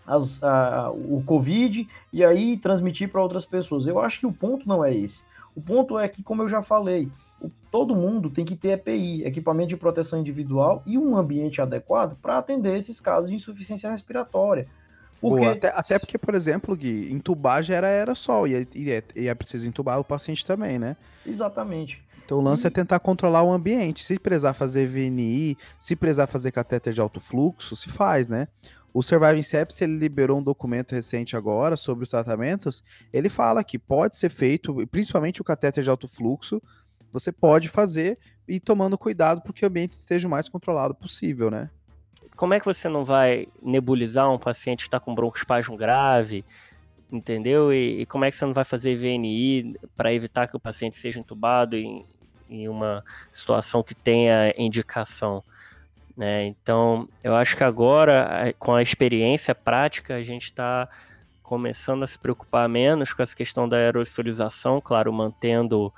[0.06, 3.86] as, a, o Covid e aí transmitir para outras pessoas.
[3.86, 5.22] Eu acho que o ponto não é esse.
[5.54, 7.08] O ponto é que, como eu já falei,
[7.70, 12.38] todo mundo tem que ter EPI, equipamento de proteção individual, e um ambiente adequado para
[12.38, 14.66] atender esses casos de insuficiência respiratória.
[15.20, 15.40] Porque...
[15.40, 19.02] Boa, até, até, porque, por exemplo, Gui, entubar já era aerossol, e, é, e, é,
[19.14, 20.96] e é preciso entubar o paciente também, né?
[21.24, 22.02] Exatamente.
[22.32, 24.02] Então o lance é tentar controlar o ambiente.
[24.02, 28.48] Se precisar fazer VNI, se precisar fazer catéter de alto fluxo, se faz, né?
[28.90, 32.82] O Surviving Sepsis, ele liberou um documento recente agora sobre os tratamentos.
[33.12, 36.62] Ele fala que pode ser feito, principalmente o catéter de alto fluxo,
[37.12, 38.18] você pode fazer
[38.48, 41.68] e tomando cuidado para que o ambiente esteja o mais controlado possível, né?
[42.34, 46.46] Como é que você não vai nebulizar um paciente que está com broncoespasmo grave,
[47.12, 47.74] entendeu?
[47.74, 50.96] E, e, como é que você não vai fazer VNI para evitar que o paciente
[50.96, 52.06] seja entubado em,
[52.52, 55.42] em uma situação que tenha indicação?
[56.16, 56.46] Né?
[56.46, 60.88] Então, eu acho que agora, com a experiência prática, a gente está
[61.42, 65.92] começando a se preocupar menos com essa questão da aerosolização, claro, mantendo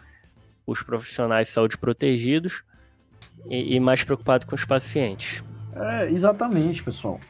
[0.66, 2.62] os profissionais de saúde protegidos
[3.46, 5.42] e, e mais preocupado com os pacientes.
[5.76, 7.20] É, exatamente, pessoal.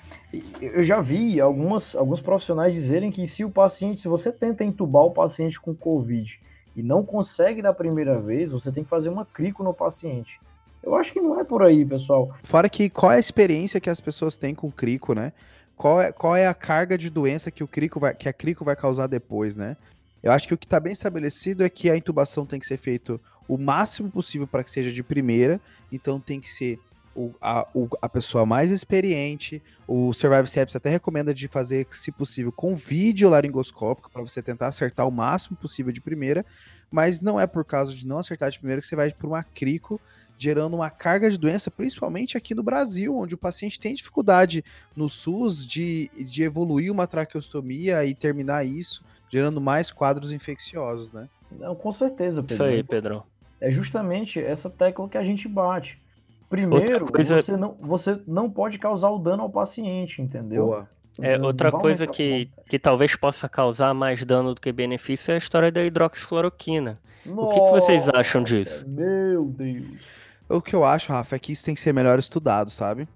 [0.60, 5.02] Eu já vi algumas, alguns profissionais dizerem que se o paciente, se você tenta entubar
[5.02, 6.40] o paciente com Covid
[6.76, 10.40] e não consegue da primeira vez, você tem que fazer uma crico no paciente.
[10.82, 12.34] Eu acho que não é por aí, pessoal.
[12.42, 15.32] Fora que qual é a experiência que as pessoas têm com crico, né?
[15.76, 18.64] Qual é, qual é a carga de doença que o crico vai, que a crico
[18.64, 19.76] vai causar depois, né?
[20.22, 22.76] Eu acho que o que está bem estabelecido é que a intubação tem que ser
[22.76, 25.60] feita o máximo possível para que seja de primeira,
[25.92, 26.78] então tem que ser
[27.14, 29.62] o, a, o, a pessoa mais experiente.
[29.86, 34.68] O Survive Sepsis até recomenda de fazer, se possível, com vídeo laringoscópico, para você tentar
[34.68, 36.44] acertar o máximo possível de primeira,
[36.90, 39.42] mas não é por causa de não acertar de primeira que você vai por uma
[39.42, 40.00] crico,
[40.36, 44.64] gerando uma carga de doença, principalmente aqui no Brasil, onde o paciente tem dificuldade
[44.96, 51.28] no SUS de, de evoluir uma traqueostomia e terminar isso, gerando mais quadros infecciosos, né?
[51.52, 52.54] Não, com certeza, Pedro.
[52.54, 53.22] Isso aí, Pedro.
[53.60, 56.02] É justamente essa tecla que a gente bate.
[56.48, 57.40] Primeiro, coisa...
[57.40, 60.66] você, não, você não pode causar o dano ao paciente, entendeu?
[60.66, 60.88] Boa.
[61.20, 65.38] É, outra coisa que, que talvez possa causar mais dano do que benefício é a
[65.38, 66.98] história da hidroxicloroquina.
[67.24, 68.84] Nossa, o que, que, vocês acham disso?
[68.88, 70.00] Meu Deus.
[70.48, 73.08] O que eu acho, Rafa, é que isso tem que ser melhor estudado, sabe?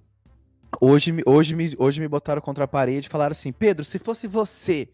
[0.80, 4.26] Hoje, hoje, me, hoje me botaram contra a parede e falaram assim: Pedro, se fosse
[4.26, 4.88] você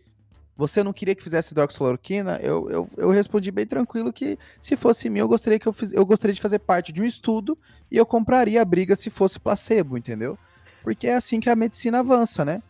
[0.57, 2.39] você não queria que fizesse hidroxicloroquina?
[2.43, 5.93] Eu, eu, eu respondi bem tranquilo que se fosse mim, eu gostaria que eu, fiz,
[5.93, 7.59] eu gostaria de fazer parte de um estudo
[7.91, 10.39] e eu compraria a briga se fosse placebo, entendeu?
[10.83, 12.63] Porque é assim que a medicina avança, né?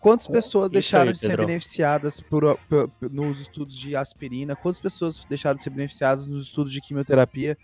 [0.00, 4.54] Quantas pessoas deixaram aí, de ser beneficiadas por, por, por, nos estudos de aspirina?
[4.54, 7.58] Quantas pessoas deixaram de ser beneficiadas nos estudos de quimioterapia?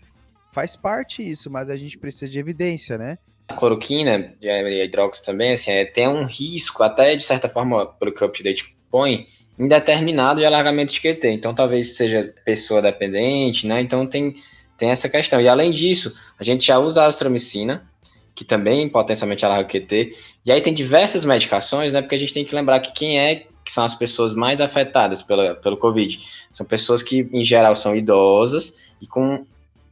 [0.51, 3.17] Faz parte isso, mas a gente precisa de evidência, né?
[3.47, 7.85] A cloroquina e a hidrox também, assim, é, tem um risco, até de certa forma,
[7.85, 11.29] pelo que o update põe, indeterminado de alargamento de QT.
[11.29, 13.81] Então, talvez seja pessoa dependente, né?
[13.81, 14.35] Então, tem,
[14.77, 15.39] tem essa questão.
[15.39, 17.89] E, além disso, a gente já usa a astromicina,
[18.33, 20.15] que também potencialmente alarga o QT.
[20.45, 22.01] E aí tem diversas medicações, né?
[22.01, 25.21] Porque a gente tem que lembrar que quem é que são as pessoas mais afetadas
[25.21, 26.19] pela, pelo Covid?
[26.51, 29.45] São pessoas que, em geral, são idosas e com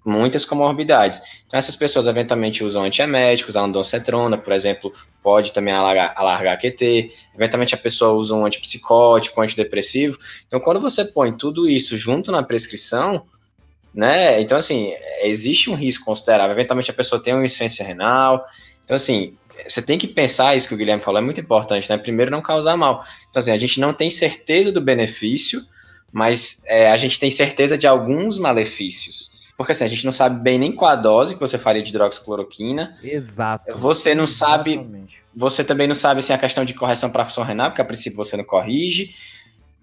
[0.06, 1.22] muitas comorbidades.
[1.46, 7.12] Então, essas pessoas eventualmente usam antieméticos, a ondansetrona, por exemplo, pode também alargar, alargar QT.
[7.34, 10.18] Eventualmente, a pessoa usa um antipsicótico, um antidepressivo.
[10.48, 13.26] Então, quando você põe tudo isso junto na prescrição,
[13.94, 14.42] né?
[14.42, 16.52] Então, assim, existe um risco considerável.
[16.52, 18.44] Eventualmente, a pessoa tem uma insuficiência renal.
[18.84, 19.38] Então, assim,
[19.68, 21.98] você tem que pensar isso que o Guilherme falou, é muito importante, né?
[21.98, 23.06] Primeiro, não causar mal.
[23.30, 25.62] Então, assim, a gente não tem certeza do benefício,
[26.12, 29.33] mas é, a gente tem certeza de alguns malefícios.
[29.58, 31.89] Porque assim, a gente não sabe bem nem qual a dose que você faria de
[31.89, 32.98] hidroxicloroquina.
[33.04, 33.78] Exato.
[33.78, 35.08] Você não sabe.
[35.36, 37.86] Você também não sabe assim, a questão de correção para a função renal, porque a
[37.86, 39.16] princípio você não corrige.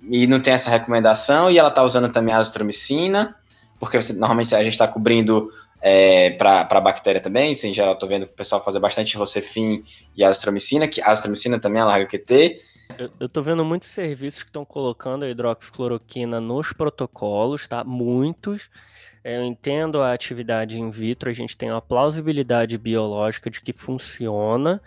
[0.08, 1.50] E não tem essa recomendação.
[1.50, 3.36] E ela está usando também a azitromicina,
[3.78, 7.52] porque você, normalmente a gente está cobrindo é, para a bactéria também.
[7.52, 9.82] Assim, em geral, estou vendo o pessoal fazer bastante rocefin
[10.16, 12.60] e azitromicina, que a azitromicina também alarga QT.
[12.98, 17.84] Eu, estou vendo muitos serviços que estão colocando a hidroxicloroquina nos protocolos, tá?
[17.84, 18.68] Muitos.
[19.22, 24.80] Eu entendo a atividade in vitro, a gente tem uma plausibilidade biológica de que funciona.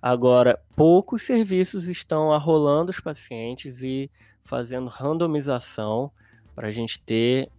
[0.00, 4.10] Agora, poucos serviços estão arrolando os pacientes e
[4.44, 6.10] fazendo randomização
[6.54, 7.50] para a gente ter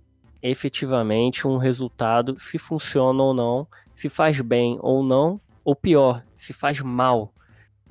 [0.41, 6.53] efetivamente um resultado se funciona ou não, se faz bem ou não, ou pior, se
[6.53, 7.31] faz mal.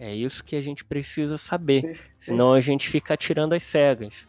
[0.02, 4.26] É isso que a gente precisa saber, senão a gente fica tirando as cegas.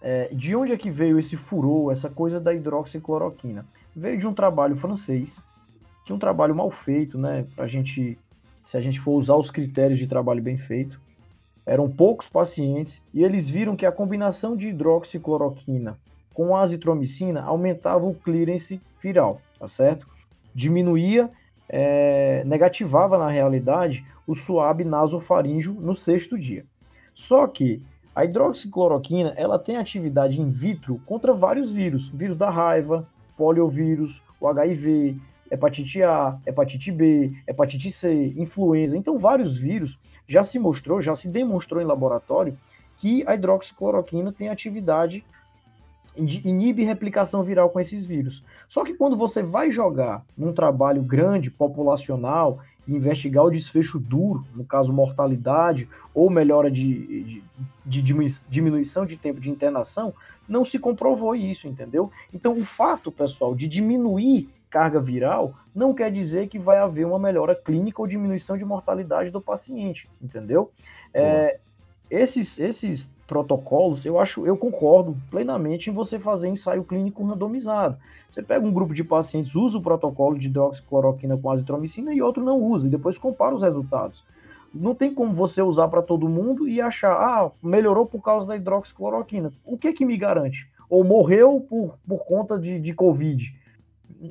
[0.00, 3.66] É, de onde é que veio esse furor, essa coisa da hidroxicloroquina?
[3.96, 5.42] Veio de um trabalho francês,
[6.04, 7.44] que é um trabalho mal feito, né?
[7.56, 8.16] Pra gente,
[8.64, 11.00] se a gente for usar os critérios de trabalho bem feito.
[11.66, 15.98] Eram poucos pacientes e eles viram que a combinação de hidroxicloroquina
[16.32, 20.06] com azitromicina aumentava o clearance viral, tá certo?
[20.54, 21.28] Diminuía,
[21.68, 26.64] é, negativava na realidade o suave nasofaríngeo no sexto dia.
[27.14, 27.82] Só que
[28.14, 34.48] a hidroxicloroquina ela tem atividade in vitro contra vários vírus, vírus da raiva, poliovírus, o
[34.48, 35.18] HIV,
[35.50, 38.96] hepatite A, hepatite B, hepatite C, influenza.
[38.96, 42.56] Então, vários vírus já se mostrou, já se demonstrou em laboratório
[42.96, 45.24] que a hidroxicloroquina tem atividade
[46.16, 48.42] inibe replicação viral com esses vírus.
[48.68, 54.64] Só que quando você vai jogar num trabalho grande, populacional, investigar o desfecho duro, no
[54.64, 57.42] caso mortalidade, ou melhora de,
[57.84, 58.14] de, de,
[58.48, 60.14] diminuição de tempo de internação,
[60.48, 62.10] não se comprovou isso, entendeu?
[62.32, 67.18] Então, o fato, pessoal, de diminuir carga viral não quer dizer que vai haver uma
[67.18, 70.70] melhora clínica ou diminuição de mortalidade do paciente, entendeu?
[71.14, 71.58] É,
[72.10, 77.96] esses, esses protocolos, eu acho, eu concordo plenamente em você fazer ensaio clínico randomizado.
[78.30, 82.44] Você pega um grupo de pacientes, usa o protocolo de hidroxicloroquina com azitromicina e outro
[82.44, 84.24] não usa, e depois compara os resultados.
[84.72, 88.56] Não tem como você usar para todo mundo e achar, ah, melhorou por causa da
[88.56, 89.52] hidroxicloroquina.
[89.64, 90.68] O que que me garante?
[90.88, 93.54] Ou morreu por, por conta de, de Covid?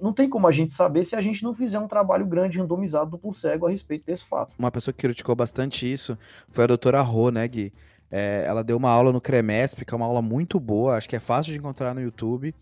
[0.01, 3.17] Não tem como a gente saber se a gente não fizer um trabalho grande randomizado
[3.17, 4.53] por cego a respeito desse fato.
[4.57, 6.17] Uma pessoa que criticou bastante isso
[6.49, 7.73] foi a doutora Rô, né, Gui?
[8.11, 11.15] É, ela deu uma aula no CREMESP, que é uma aula muito boa, acho que
[11.15, 12.53] é fácil de encontrar no YouTube.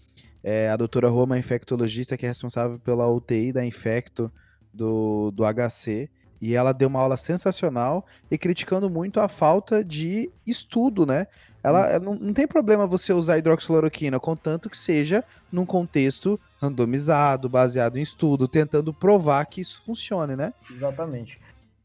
[0.44, 4.32] É, a doutora Roma infectologista que é responsável pela UTI da Infecto
[4.74, 6.10] do, do HC.
[6.42, 11.28] E ela deu uma aula sensacional e criticando muito a falta de estudo, né?
[11.64, 17.98] Ela não, não tem problema você usar hidroxicloroquina, contanto que seja num contexto randomizado, baseado
[17.98, 20.54] em estudo, tentando provar que isso funcione, né?
[20.70, 21.40] Exatamente.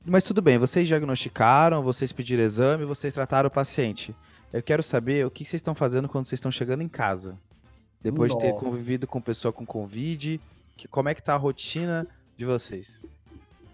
[0.09, 4.15] Mas tudo bem, vocês diagnosticaram, vocês pediram exame, vocês trataram o paciente.
[4.51, 7.39] Eu quero saber o que vocês estão fazendo quando vocês estão chegando em casa.
[8.01, 8.47] Depois Nossa.
[8.47, 10.41] de ter convivido com pessoa com Covid,
[10.79, 12.07] que, como é que tá a rotina
[12.39, 13.05] de vocês?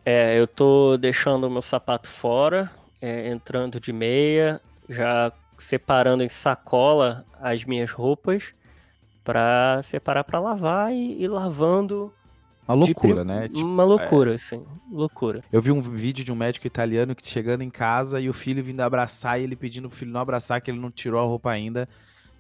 [0.04, 2.68] É, eu tô deixando o meu sapato fora,
[3.00, 8.52] é, entrando de meia, já separando em sacola as minhas roupas
[9.22, 12.12] para separar para lavar e, e lavando
[12.66, 13.48] uma loucura, né?
[13.48, 14.38] Tipo, uma loucura, é...
[14.38, 14.62] sim.
[14.90, 15.42] Loucura.
[15.52, 18.64] Eu vi um vídeo de um médico italiano que chegando em casa e o filho
[18.64, 21.50] vindo abraçar e ele pedindo pro filho não abraçar, que ele não tirou a roupa
[21.50, 21.88] ainda.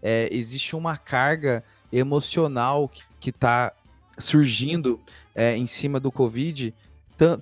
[0.02, 3.72] É, existe uma carga emocional que, que tá
[4.18, 4.98] surgindo
[5.34, 6.74] é, em cima do Covid,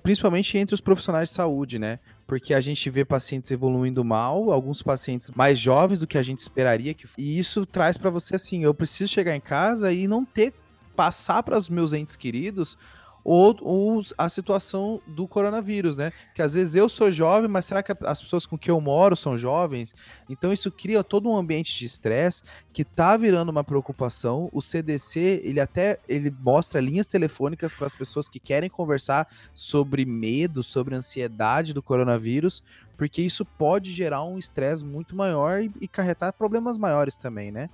[0.01, 1.99] principalmente entre os profissionais de saúde, né?
[2.27, 6.39] Porque a gente vê pacientes evoluindo mal, alguns pacientes mais jovens do que a gente
[6.39, 10.23] esperaria que e isso traz para você assim, eu preciso chegar em casa e não
[10.23, 10.53] ter
[10.95, 12.77] passar para os meus entes queridos
[13.23, 16.11] ou, ou, a situação do coronavírus, né?
[16.35, 19.15] Que às vezes eu sou jovem, mas será que as pessoas com quem eu moro
[19.15, 19.95] são jovens?
[20.29, 24.49] Então isso cria todo um ambiente de estresse que tá virando uma preocupação.
[24.51, 30.05] O CDC, ele até ele mostra linhas telefônicas para as pessoas que querem conversar sobre
[30.05, 32.61] medo, sobre ansiedade do coronavírus,
[32.97, 37.69] porque isso pode gerar um estresse muito maior e, e carretar problemas maiores também, né?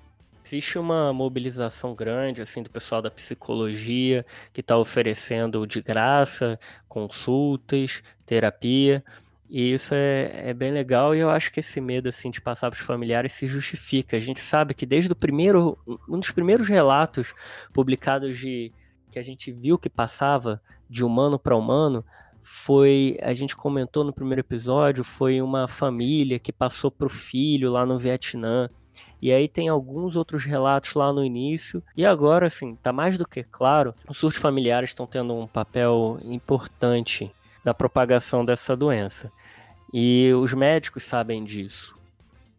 [0.49, 8.01] Existe uma mobilização grande assim do pessoal da psicologia que está oferecendo de graça consultas,
[8.25, 9.03] terapia.
[9.47, 12.71] E isso é, é, bem legal e eu acho que esse medo assim de passar
[12.71, 14.17] para os familiares se justifica.
[14.17, 15.77] A gente sabe que desde o primeiro,
[16.09, 17.31] um dos primeiros relatos
[17.71, 18.71] publicados de
[19.11, 20.59] que a gente viu que passava
[20.89, 22.03] de humano para humano
[22.41, 27.71] foi, a gente comentou no primeiro episódio, foi uma família que passou para o filho
[27.71, 28.67] lá no Vietnã.
[29.21, 31.83] E aí tem alguns outros relatos lá no início.
[31.95, 36.19] E agora, assim, tá mais do que claro, os surtos familiares estão tendo um papel
[36.23, 37.31] importante
[37.63, 39.31] na propagação dessa doença.
[39.93, 41.97] E os médicos sabem disso.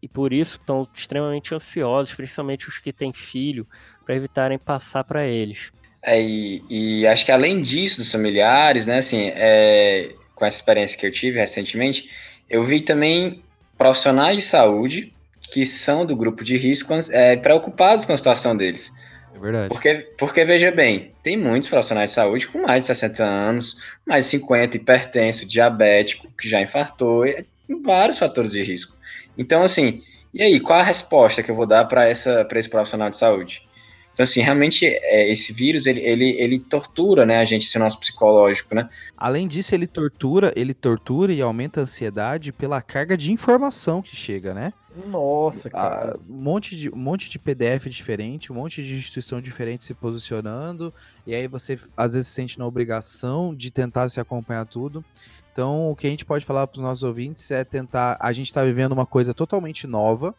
[0.02, 3.66] E por isso estão extremamente ansiosos, principalmente os que têm filho,
[4.04, 5.70] para evitarem passar para eles.
[6.02, 10.98] É, e, e, acho que além disso, dos familiares, né, assim, é, com essa experiência
[10.98, 12.10] que eu tive recentemente,
[12.48, 13.42] eu vi também
[13.76, 15.12] profissionais de saúde
[15.52, 18.92] que são do grupo de risco é, preocupados com a situação deles.
[19.34, 19.68] É verdade.
[19.68, 24.24] Porque, porque, veja bem, tem muitos profissionais de saúde com mais de 60 anos, mais
[24.24, 27.44] de 50, hipertenso, diabético, que já infartou, e
[27.84, 28.96] vários fatores de risco.
[29.38, 33.16] Então, assim, e aí, qual a resposta que eu vou dar para esse profissional de
[33.16, 33.62] saúde?
[34.12, 37.98] Então, assim, realmente, é, esse vírus, ele, ele, ele tortura, né, a gente, esse nosso
[37.98, 38.88] psicológico, né?
[39.16, 44.14] Além disso, ele tortura, ele tortura e aumenta a ansiedade pela carga de informação que
[44.14, 44.72] chega, né?
[45.06, 46.18] Nossa, cara.
[46.28, 50.92] um, monte de, um monte de PDF diferente, um monte de instituição diferente se posicionando,
[51.26, 55.04] e aí você, às vezes, se sente na obrigação de tentar se acompanhar tudo.
[55.52, 58.16] Então, o que a gente pode falar para os nossos ouvintes é tentar.
[58.20, 60.34] A gente está vivendo uma coisa totalmente nova,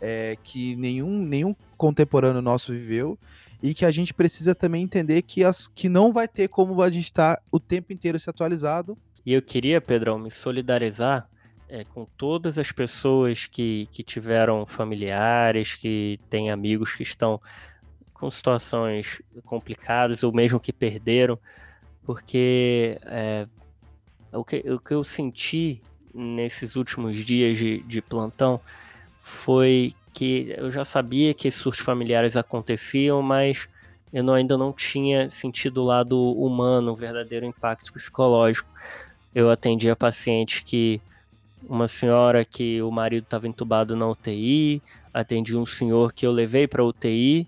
[0.00, 3.18] é, que nenhum, nenhum contemporâneo nosso viveu
[3.62, 6.90] e que a gente precisa também entender que, as, que não vai ter como a
[6.90, 8.96] gente estar tá o tempo inteiro se atualizado.
[9.26, 11.28] E eu queria, Pedrão, me solidarizar
[11.68, 17.40] é, com todas as pessoas que, que tiveram familiares, que têm amigos que estão
[18.14, 21.38] com situações complicadas ou mesmo que perderam,
[22.04, 23.46] porque é,
[24.32, 25.80] o, que, o que eu senti
[26.14, 28.60] nesses últimos dias de, de plantão
[29.28, 33.68] foi que eu já sabia que surtos familiares aconteciam, mas
[34.12, 38.68] eu não, ainda não tinha sentido o lado humano, o verdadeiro impacto psicológico.
[39.34, 41.00] Eu atendia pacientes que
[41.68, 46.66] uma senhora que o marido estava entubado na UTI, atendi um senhor que eu levei
[46.66, 47.46] para UTI,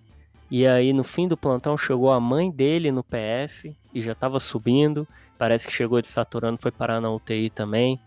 [0.50, 4.38] e aí no fim do plantão chegou a mãe dele no PS e já estava
[4.38, 7.98] subindo, parece que chegou de Saturano, foi parar na UTI também.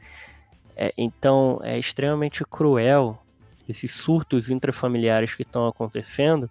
[0.75, 3.22] É, então é extremamente cruel
[3.67, 6.50] esses surtos intrafamiliares que estão acontecendo.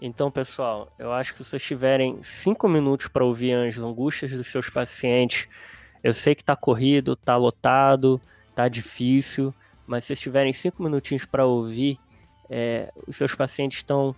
[0.00, 4.46] Então, pessoal, eu acho que se vocês tiverem cinco minutos para ouvir as angústias dos
[4.46, 5.48] seus pacientes,
[6.02, 9.52] eu sei que está corrido, está lotado, está difícil,
[9.86, 11.98] mas se vocês tiverem cinco minutinhos para ouvir,
[12.48, 14.14] é, os seus pacientes estão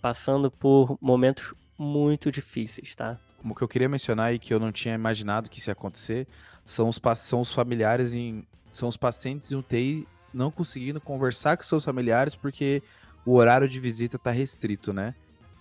[0.00, 3.18] passando por momentos muito difíceis, tá?
[3.44, 6.26] O que eu queria mencionar e que eu não tinha imaginado que isso ia acontecer
[6.64, 8.46] são os, são os familiares em.
[8.72, 12.82] são os pacientes em UTI não conseguindo conversar com seus familiares porque
[13.24, 15.14] o horário de visita está restrito, né?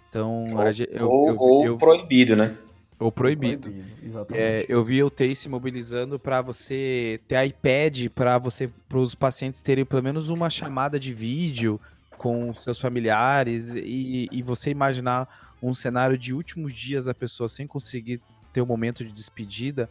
[0.10, 2.58] Então, ou, eu, ou, eu, ou eu, proibido, né?
[3.00, 3.70] Ou proibido.
[3.70, 8.98] proibido é, eu vi o TACE se mobilizando para você ter iPad, para você, para
[8.98, 11.80] os pacientes terem pelo menos uma chamada de vídeo
[12.18, 17.68] com seus familiares e, e você imaginar um cenário de últimos dias da pessoa sem
[17.68, 18.20] conseguir
[18.52, 19.88] ter um momento de despedida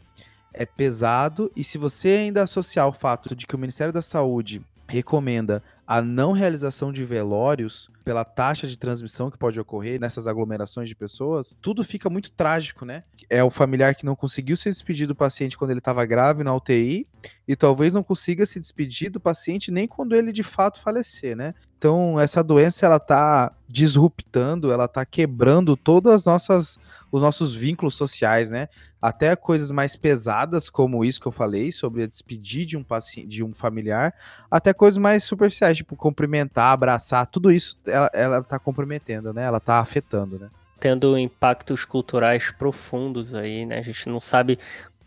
[0.56, 1.52] é pesado.
[1.54, 6.00] E se você ainda associar o fato de que o Ministério da Saúde recomenda a
[6.00, 11.56] não realização de velórios pela taxa de transmissão que pode ocorrer nessas aglomerações de pessoas,
[11.60, 13.02] tudo fica muito trágico, né?
[13.28, 16.54] É o familiar que não conseguiu se despedir do paciente quando ele estava grave na
[16.54, 17.04] UTI
[17.48, 21.52] e talvez não consiga se despedir do paciente nem quando ele de fato falecer, né?
[21.76, 26.78] Então, essa doença ela tá disruptando, ela tá quebrando todas as nossas
[27.10, 28.68] os nossos vínculos sociais, né?
[29.00, 33.28] Até coisas mais pesadas, como isso que eu falei, sobre a despedir de um paciente,
[33.28, 34.12] de um familiar,
[34.50, 39.44] até coisas mais superficiais, tipo cumprimentar, abraçar, tudo isso ela, ela tá comprometendo, né?
[39.44, 40.50] Ela tá afetando, né?
[40.78, 43.78] Tendo impactos culturais profundos aí, né?
[43.78, 44.58] A gente não sabe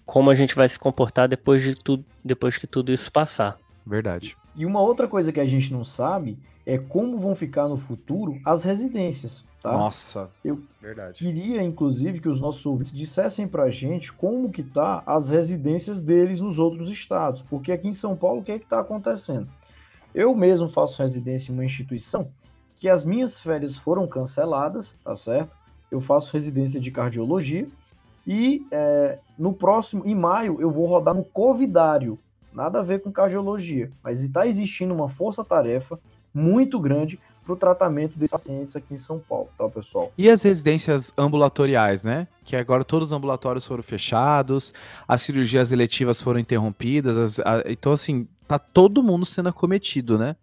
[0.06, 3.58] como a gente vai se comportar depois de tudo, depois que tudo isso passar.
[3.86, 4.36] Verdade.
[4.56, 8.40] E uma outra coisa que a gente não sabe é como vão ficar no futuro
[8.44, 9.46] as residências.
[9.62, 9.74] Tá?
[9.74, 11.18] Nossa, eu verdade.
[11.18, 16.40] queria inclusive que os nossos ouvintes dissessem pra gente como que tá as residências deles
[16.40, 19.50] nos outros estados, porque aqui em São Paulo o que é que tá acontecendo?
[20.16, 22.32] Eu mesmo faço residência em uma instituição
[22.80, 25.56] que as minhas férias foram canceladas, tá certo?
[25.92, 27.68] Eu faço residência de cardiologia
[28.26, 32.18] e é, no próximo, em maio, eu vou rodar no Covidário,
[32.54, 36.00] nada a ver com cardiologia, mas está existindo uma força-tarefa
[36.34, 40.14] muito grande para o tratamento desses pacientes aqui em São Paulo, tá, pessoal?
[40.18, 42.28] E as residências ambulatoriais, né?
[42.46, 44.74] Que agora todos os ambulatórios foram fechados,
[45.08, 50.36] as cirurgias eletivas foram interrompidas, as, a, então, assim, tá todo mundo sendo acometido, né?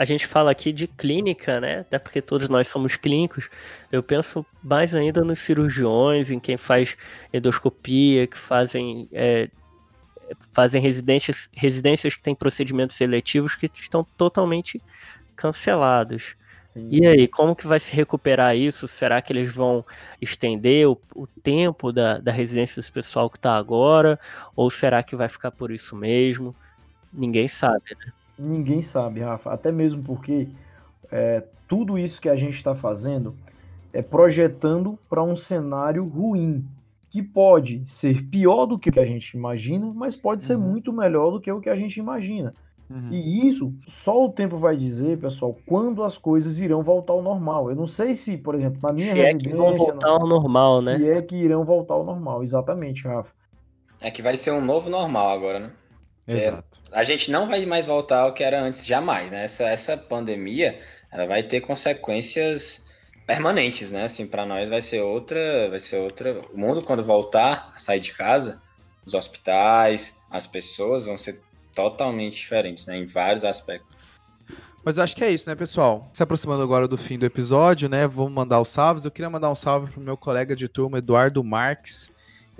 [0.00, 1.80] A gente fala aqui de clínica, né?
[1.80, 3.50] Até porque todos nós somos clínicos.
[3.92, 6.96] Eu penso mais ainda nos cirurgiões, em quem faz
[7.34, 9.50] endoscopia, que fazem é,
[10.52, 14.80] fazem residências, residências que têm procedimentos seletivos que estão totalmente
[15.36, 16.34] cancelados.
[16.90, 18.88] E aí, como que vai se recuperar isso?
[18.88, 19.84] Será que eles vão
[20.22, 24.18] estender o, o tempo da, da residência desse pessoal que está agora?
[24.56, 26.56] Ou será que vai ficar por isso mesmo?
[27.12, 28.12] Ninguém sabe, né?
[28.40, 29.52] Ninguém sabe, Rafa.
[29.52, 30.48] Até mesmo porque
[31.10, 33.34] é, tudo isso que a gente está fazendo
[33.92, 36.64] é projetando para um cenário ruim,
[37.10, 40.70] que pode ser pior do que o que a gente imagina, mas pode ser uhum.
[40.70, 42.54] muito melhor do que o que a gente imagina.
[42.88, 43.08] Uhum.
[43.12, 47.70] E isso só o tempo vai dizer, pessoal, quando as coisas irão voltar ao normal.
[47.70, 49.48] Eu não sei se, por exemplo, na minha se residência.
[49.48, 50.98] É que vão voltar ao normal, né?
[50.98, 53.32] Se é que irão voltar ao normal, exatamente, Rafa.
[54.00, 55.70] É que vai ser um novo normal agora, né?
[56.26, 56.80] Exato.
[56.92, 59.44] É, a gente não vai mais voltar ao que era antes, jamais, né?
[59.44, 60.78] Essa, essa pandemia,
[61.10, 62.88] ela vai ter consequências
[63.26, 64.04] permanentes, né?
[64.04, 66.40] Assim, para nós vai ser outra, vai ser outra.
[66.52, 68.60] O mundo quando voltar a sair de casa,
[69.04, 71.40] os hospitais, as pessoas vão ser
[71.74, 72.96] totalmente diferentes, né?
[72.96, 73.88] Em vários aspectos.
[74.84, 76.08] Mas eu acho que é isso, né, pessoal?
[76.12, 78.06] Se aproximando agora do fim do episódio, né?
[78.06, 79.04] Vamos mandar os salves.
[79.04, 82.10] Eu queria mandar um salve pro meu colega de turma, Eduardo Marques.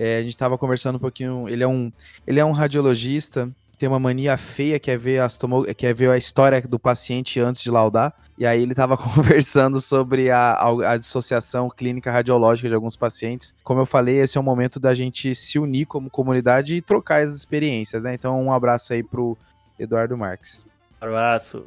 [0.03, 1.47] É, a gente estava conversando um pouquinho.
[1.47, 1.93] Ele é um,
[2.27, 5.65] ele é um radiologista tem uma mania feia que é ver, as tomo...
[5.75, 8.15] que é ver a história do paciente antes de laudar.
[8.37, 10.53] E aí ele estava conversando sobre a,
[10.87, 13.55] a, dissociação clínica radiológica de alguns pacientes.
[13.65, 17.23] Como eu falei, esse é o momento da gente se unir como comunidade e trocar
[17.23, 18.13] as experiências, né?
[18.13, 19.35] Então um abraço aí pro
[19.79, 20.67] Eduardo Marques.
[21.01, 21.65] Abraço.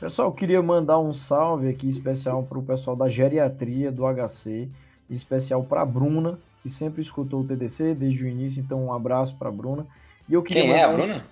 [0.00, 4.66] Pessoal, queria mandar um salve aqui especial para o pessoal da geriatria do HC,
[5.10, 9.36] especial para a Bruna, que sempre escutou o TDC desde o início, então um abraço
[9.36, 9.86] para a Bruna.
[10.28, 11.24] E eu queria Quem é a Bruna?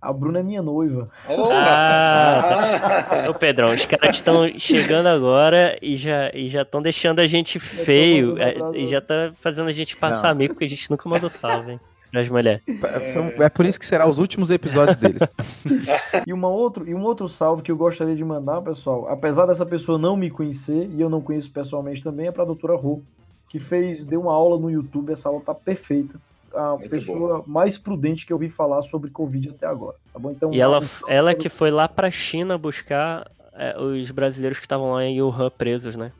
[0.00, 1.10] A Bruna é minha noiva.
[1.28, 3.30] Oh, ah, tá.
[3.30, 7.60] Ô, Pedrão, os caras estão chegando agora e já e já estão deixando a gente
[7.60, 8.38] feio.
[8.38, 10.30] É, e já tá fazendo a gente passar Não.
[10.30, 11.80] amigo, porque a gente nunca mandou salve, hein?
[12.14, 12.62] As mulheres.
[12.66, 13.44] É...
[13.44, 15.34] é por isso que será os últimos episódios deles.
[16.26, 19.64] e, uma outro, e um outro salve que eu gostaria de mandar, pessoal, apesar dessa
[19.64, 23.02] pessoa não me conhecer, e eu não conheço pessoalmente também, é pra doutora Rô,
[23.50, 26.18] que fez, deu uma aula no YouTube, essa aula tá perfeita
[26.54, 27.44] a Muito pessoa bom.
[27.46, 29.96] mais prudente que eu vi falar sobre Covid até agora.
[30.12, 30.30] Tá bom?
[30.30, 34.66] Então, e ela, ela que foi lá para a China buscar é, os brasileiros que
[34.66, 36.12] estavam lá em Wuhan presos, né?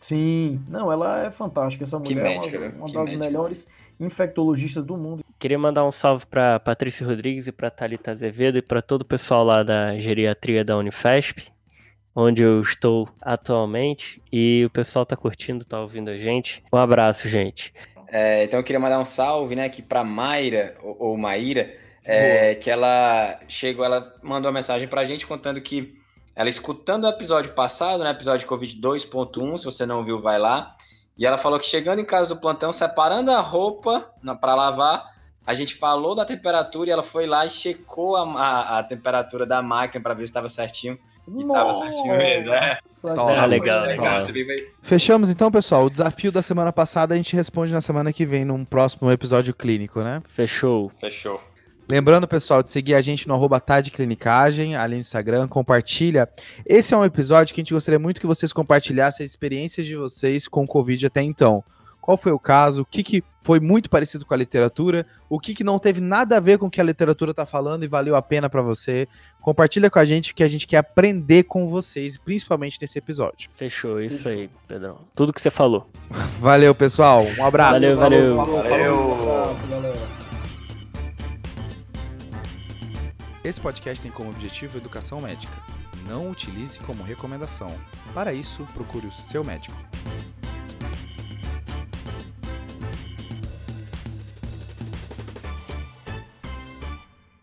[0.00, 1.84] Sim, não, ela é fantástica.
[1.84, 3.18] Essa mulher médica, é uma, uma das médica.
[3.18, 3.66] melhores
[3.98, 5.24] infectologistas do mundo.
[5.38, 9.04] Queria mandar um salve para Patrícia Rodrigues e para Talita Azevedo e para todo o
[9.04, 11.50] pessoal lá da geriatria da Unifesp,
[12.16, 14.22] onde eu estou atualmente.
[14.32, 16.64] E o pessoal tá curtindo, tá ouvindo a gente.
[16.72, 17.74] Um abraço, gente.
[18.08, 22.54] É, então eu queria mandar um salve, né, aqui para Mayra ou, ou Maíra, é,
[22.54, 25.98] que ela chegou, ela mandou uma mensagem para a gente contando que
[26.34, 30.74] ela escutando o episódio passado, né, episódio Covid 2.1, se você não viu, vai lá.
[31.18, 34.10] E ela falou que chegando em casa do plantão, separando a roupa
[34.40, 35.04] para lavar,
[35.46, 39.46] a gente falou da temperatura e ela foi lá e checou a, a, a temperatura
[39.46, 40.98] da máquina para ver se estava certinho.
[41.28, 42.78] E estava certinho mesmo, é.
[43.16, 44.18] Ah, legal, legal.
[44.82, 45.84] Fechamos então, pessoal.
[45.84, 49.54] O desafio da semana passada a gente responde na semana que vem, num próximo episódio
[49.54, 50.22] clínico, né?
[50.26, 50.90] Fechou.
[51.00, 51.40] Fechou.
[51.88, 53.62] Lembrando, pessoal, de seguir a gente no arroba
[53.92, 56.28] Clinicagem, ali no Instagram, compartilha.
[56.64, 59.94] Esse é um episódio que a gente gostaria muito que vocês compartilhassem as experiências de
[59.94, 61.62] vocês com o Covid até então.
[62.06, 62.82] Qual foi o caso?
[62.82, 65.04] O que, que foi muito parecido com a literatura?
[65.28, 67.82] O que, que não teve nada a ver com o que a literatura está falando
[67.82, 69.08] e valeu a pena para você?
[69.40, 73.50] Compartilha com a gente que a gente quer aprender com vocês, principalmente nesse episódio.
[73.56, 75.00] Fechou, isso aí, Pedrão.
[75.16, 75.90] Tudo que você falou.
[76.38, 77.24] Valeu, pessoal.
[77.24, 77.80] Um abraço.
[77.80, 78.36] Valeu, valeu.
[78.36, 79.16] Valeu.
[79.68, 79.94] valeu.
[83.42, 85.54] Esse podcast tem como objetivo educação médica.
[86.08, 87.74] Não utilize como recomendação.
[88.14, 89.76] Para isso, procure o seu médico.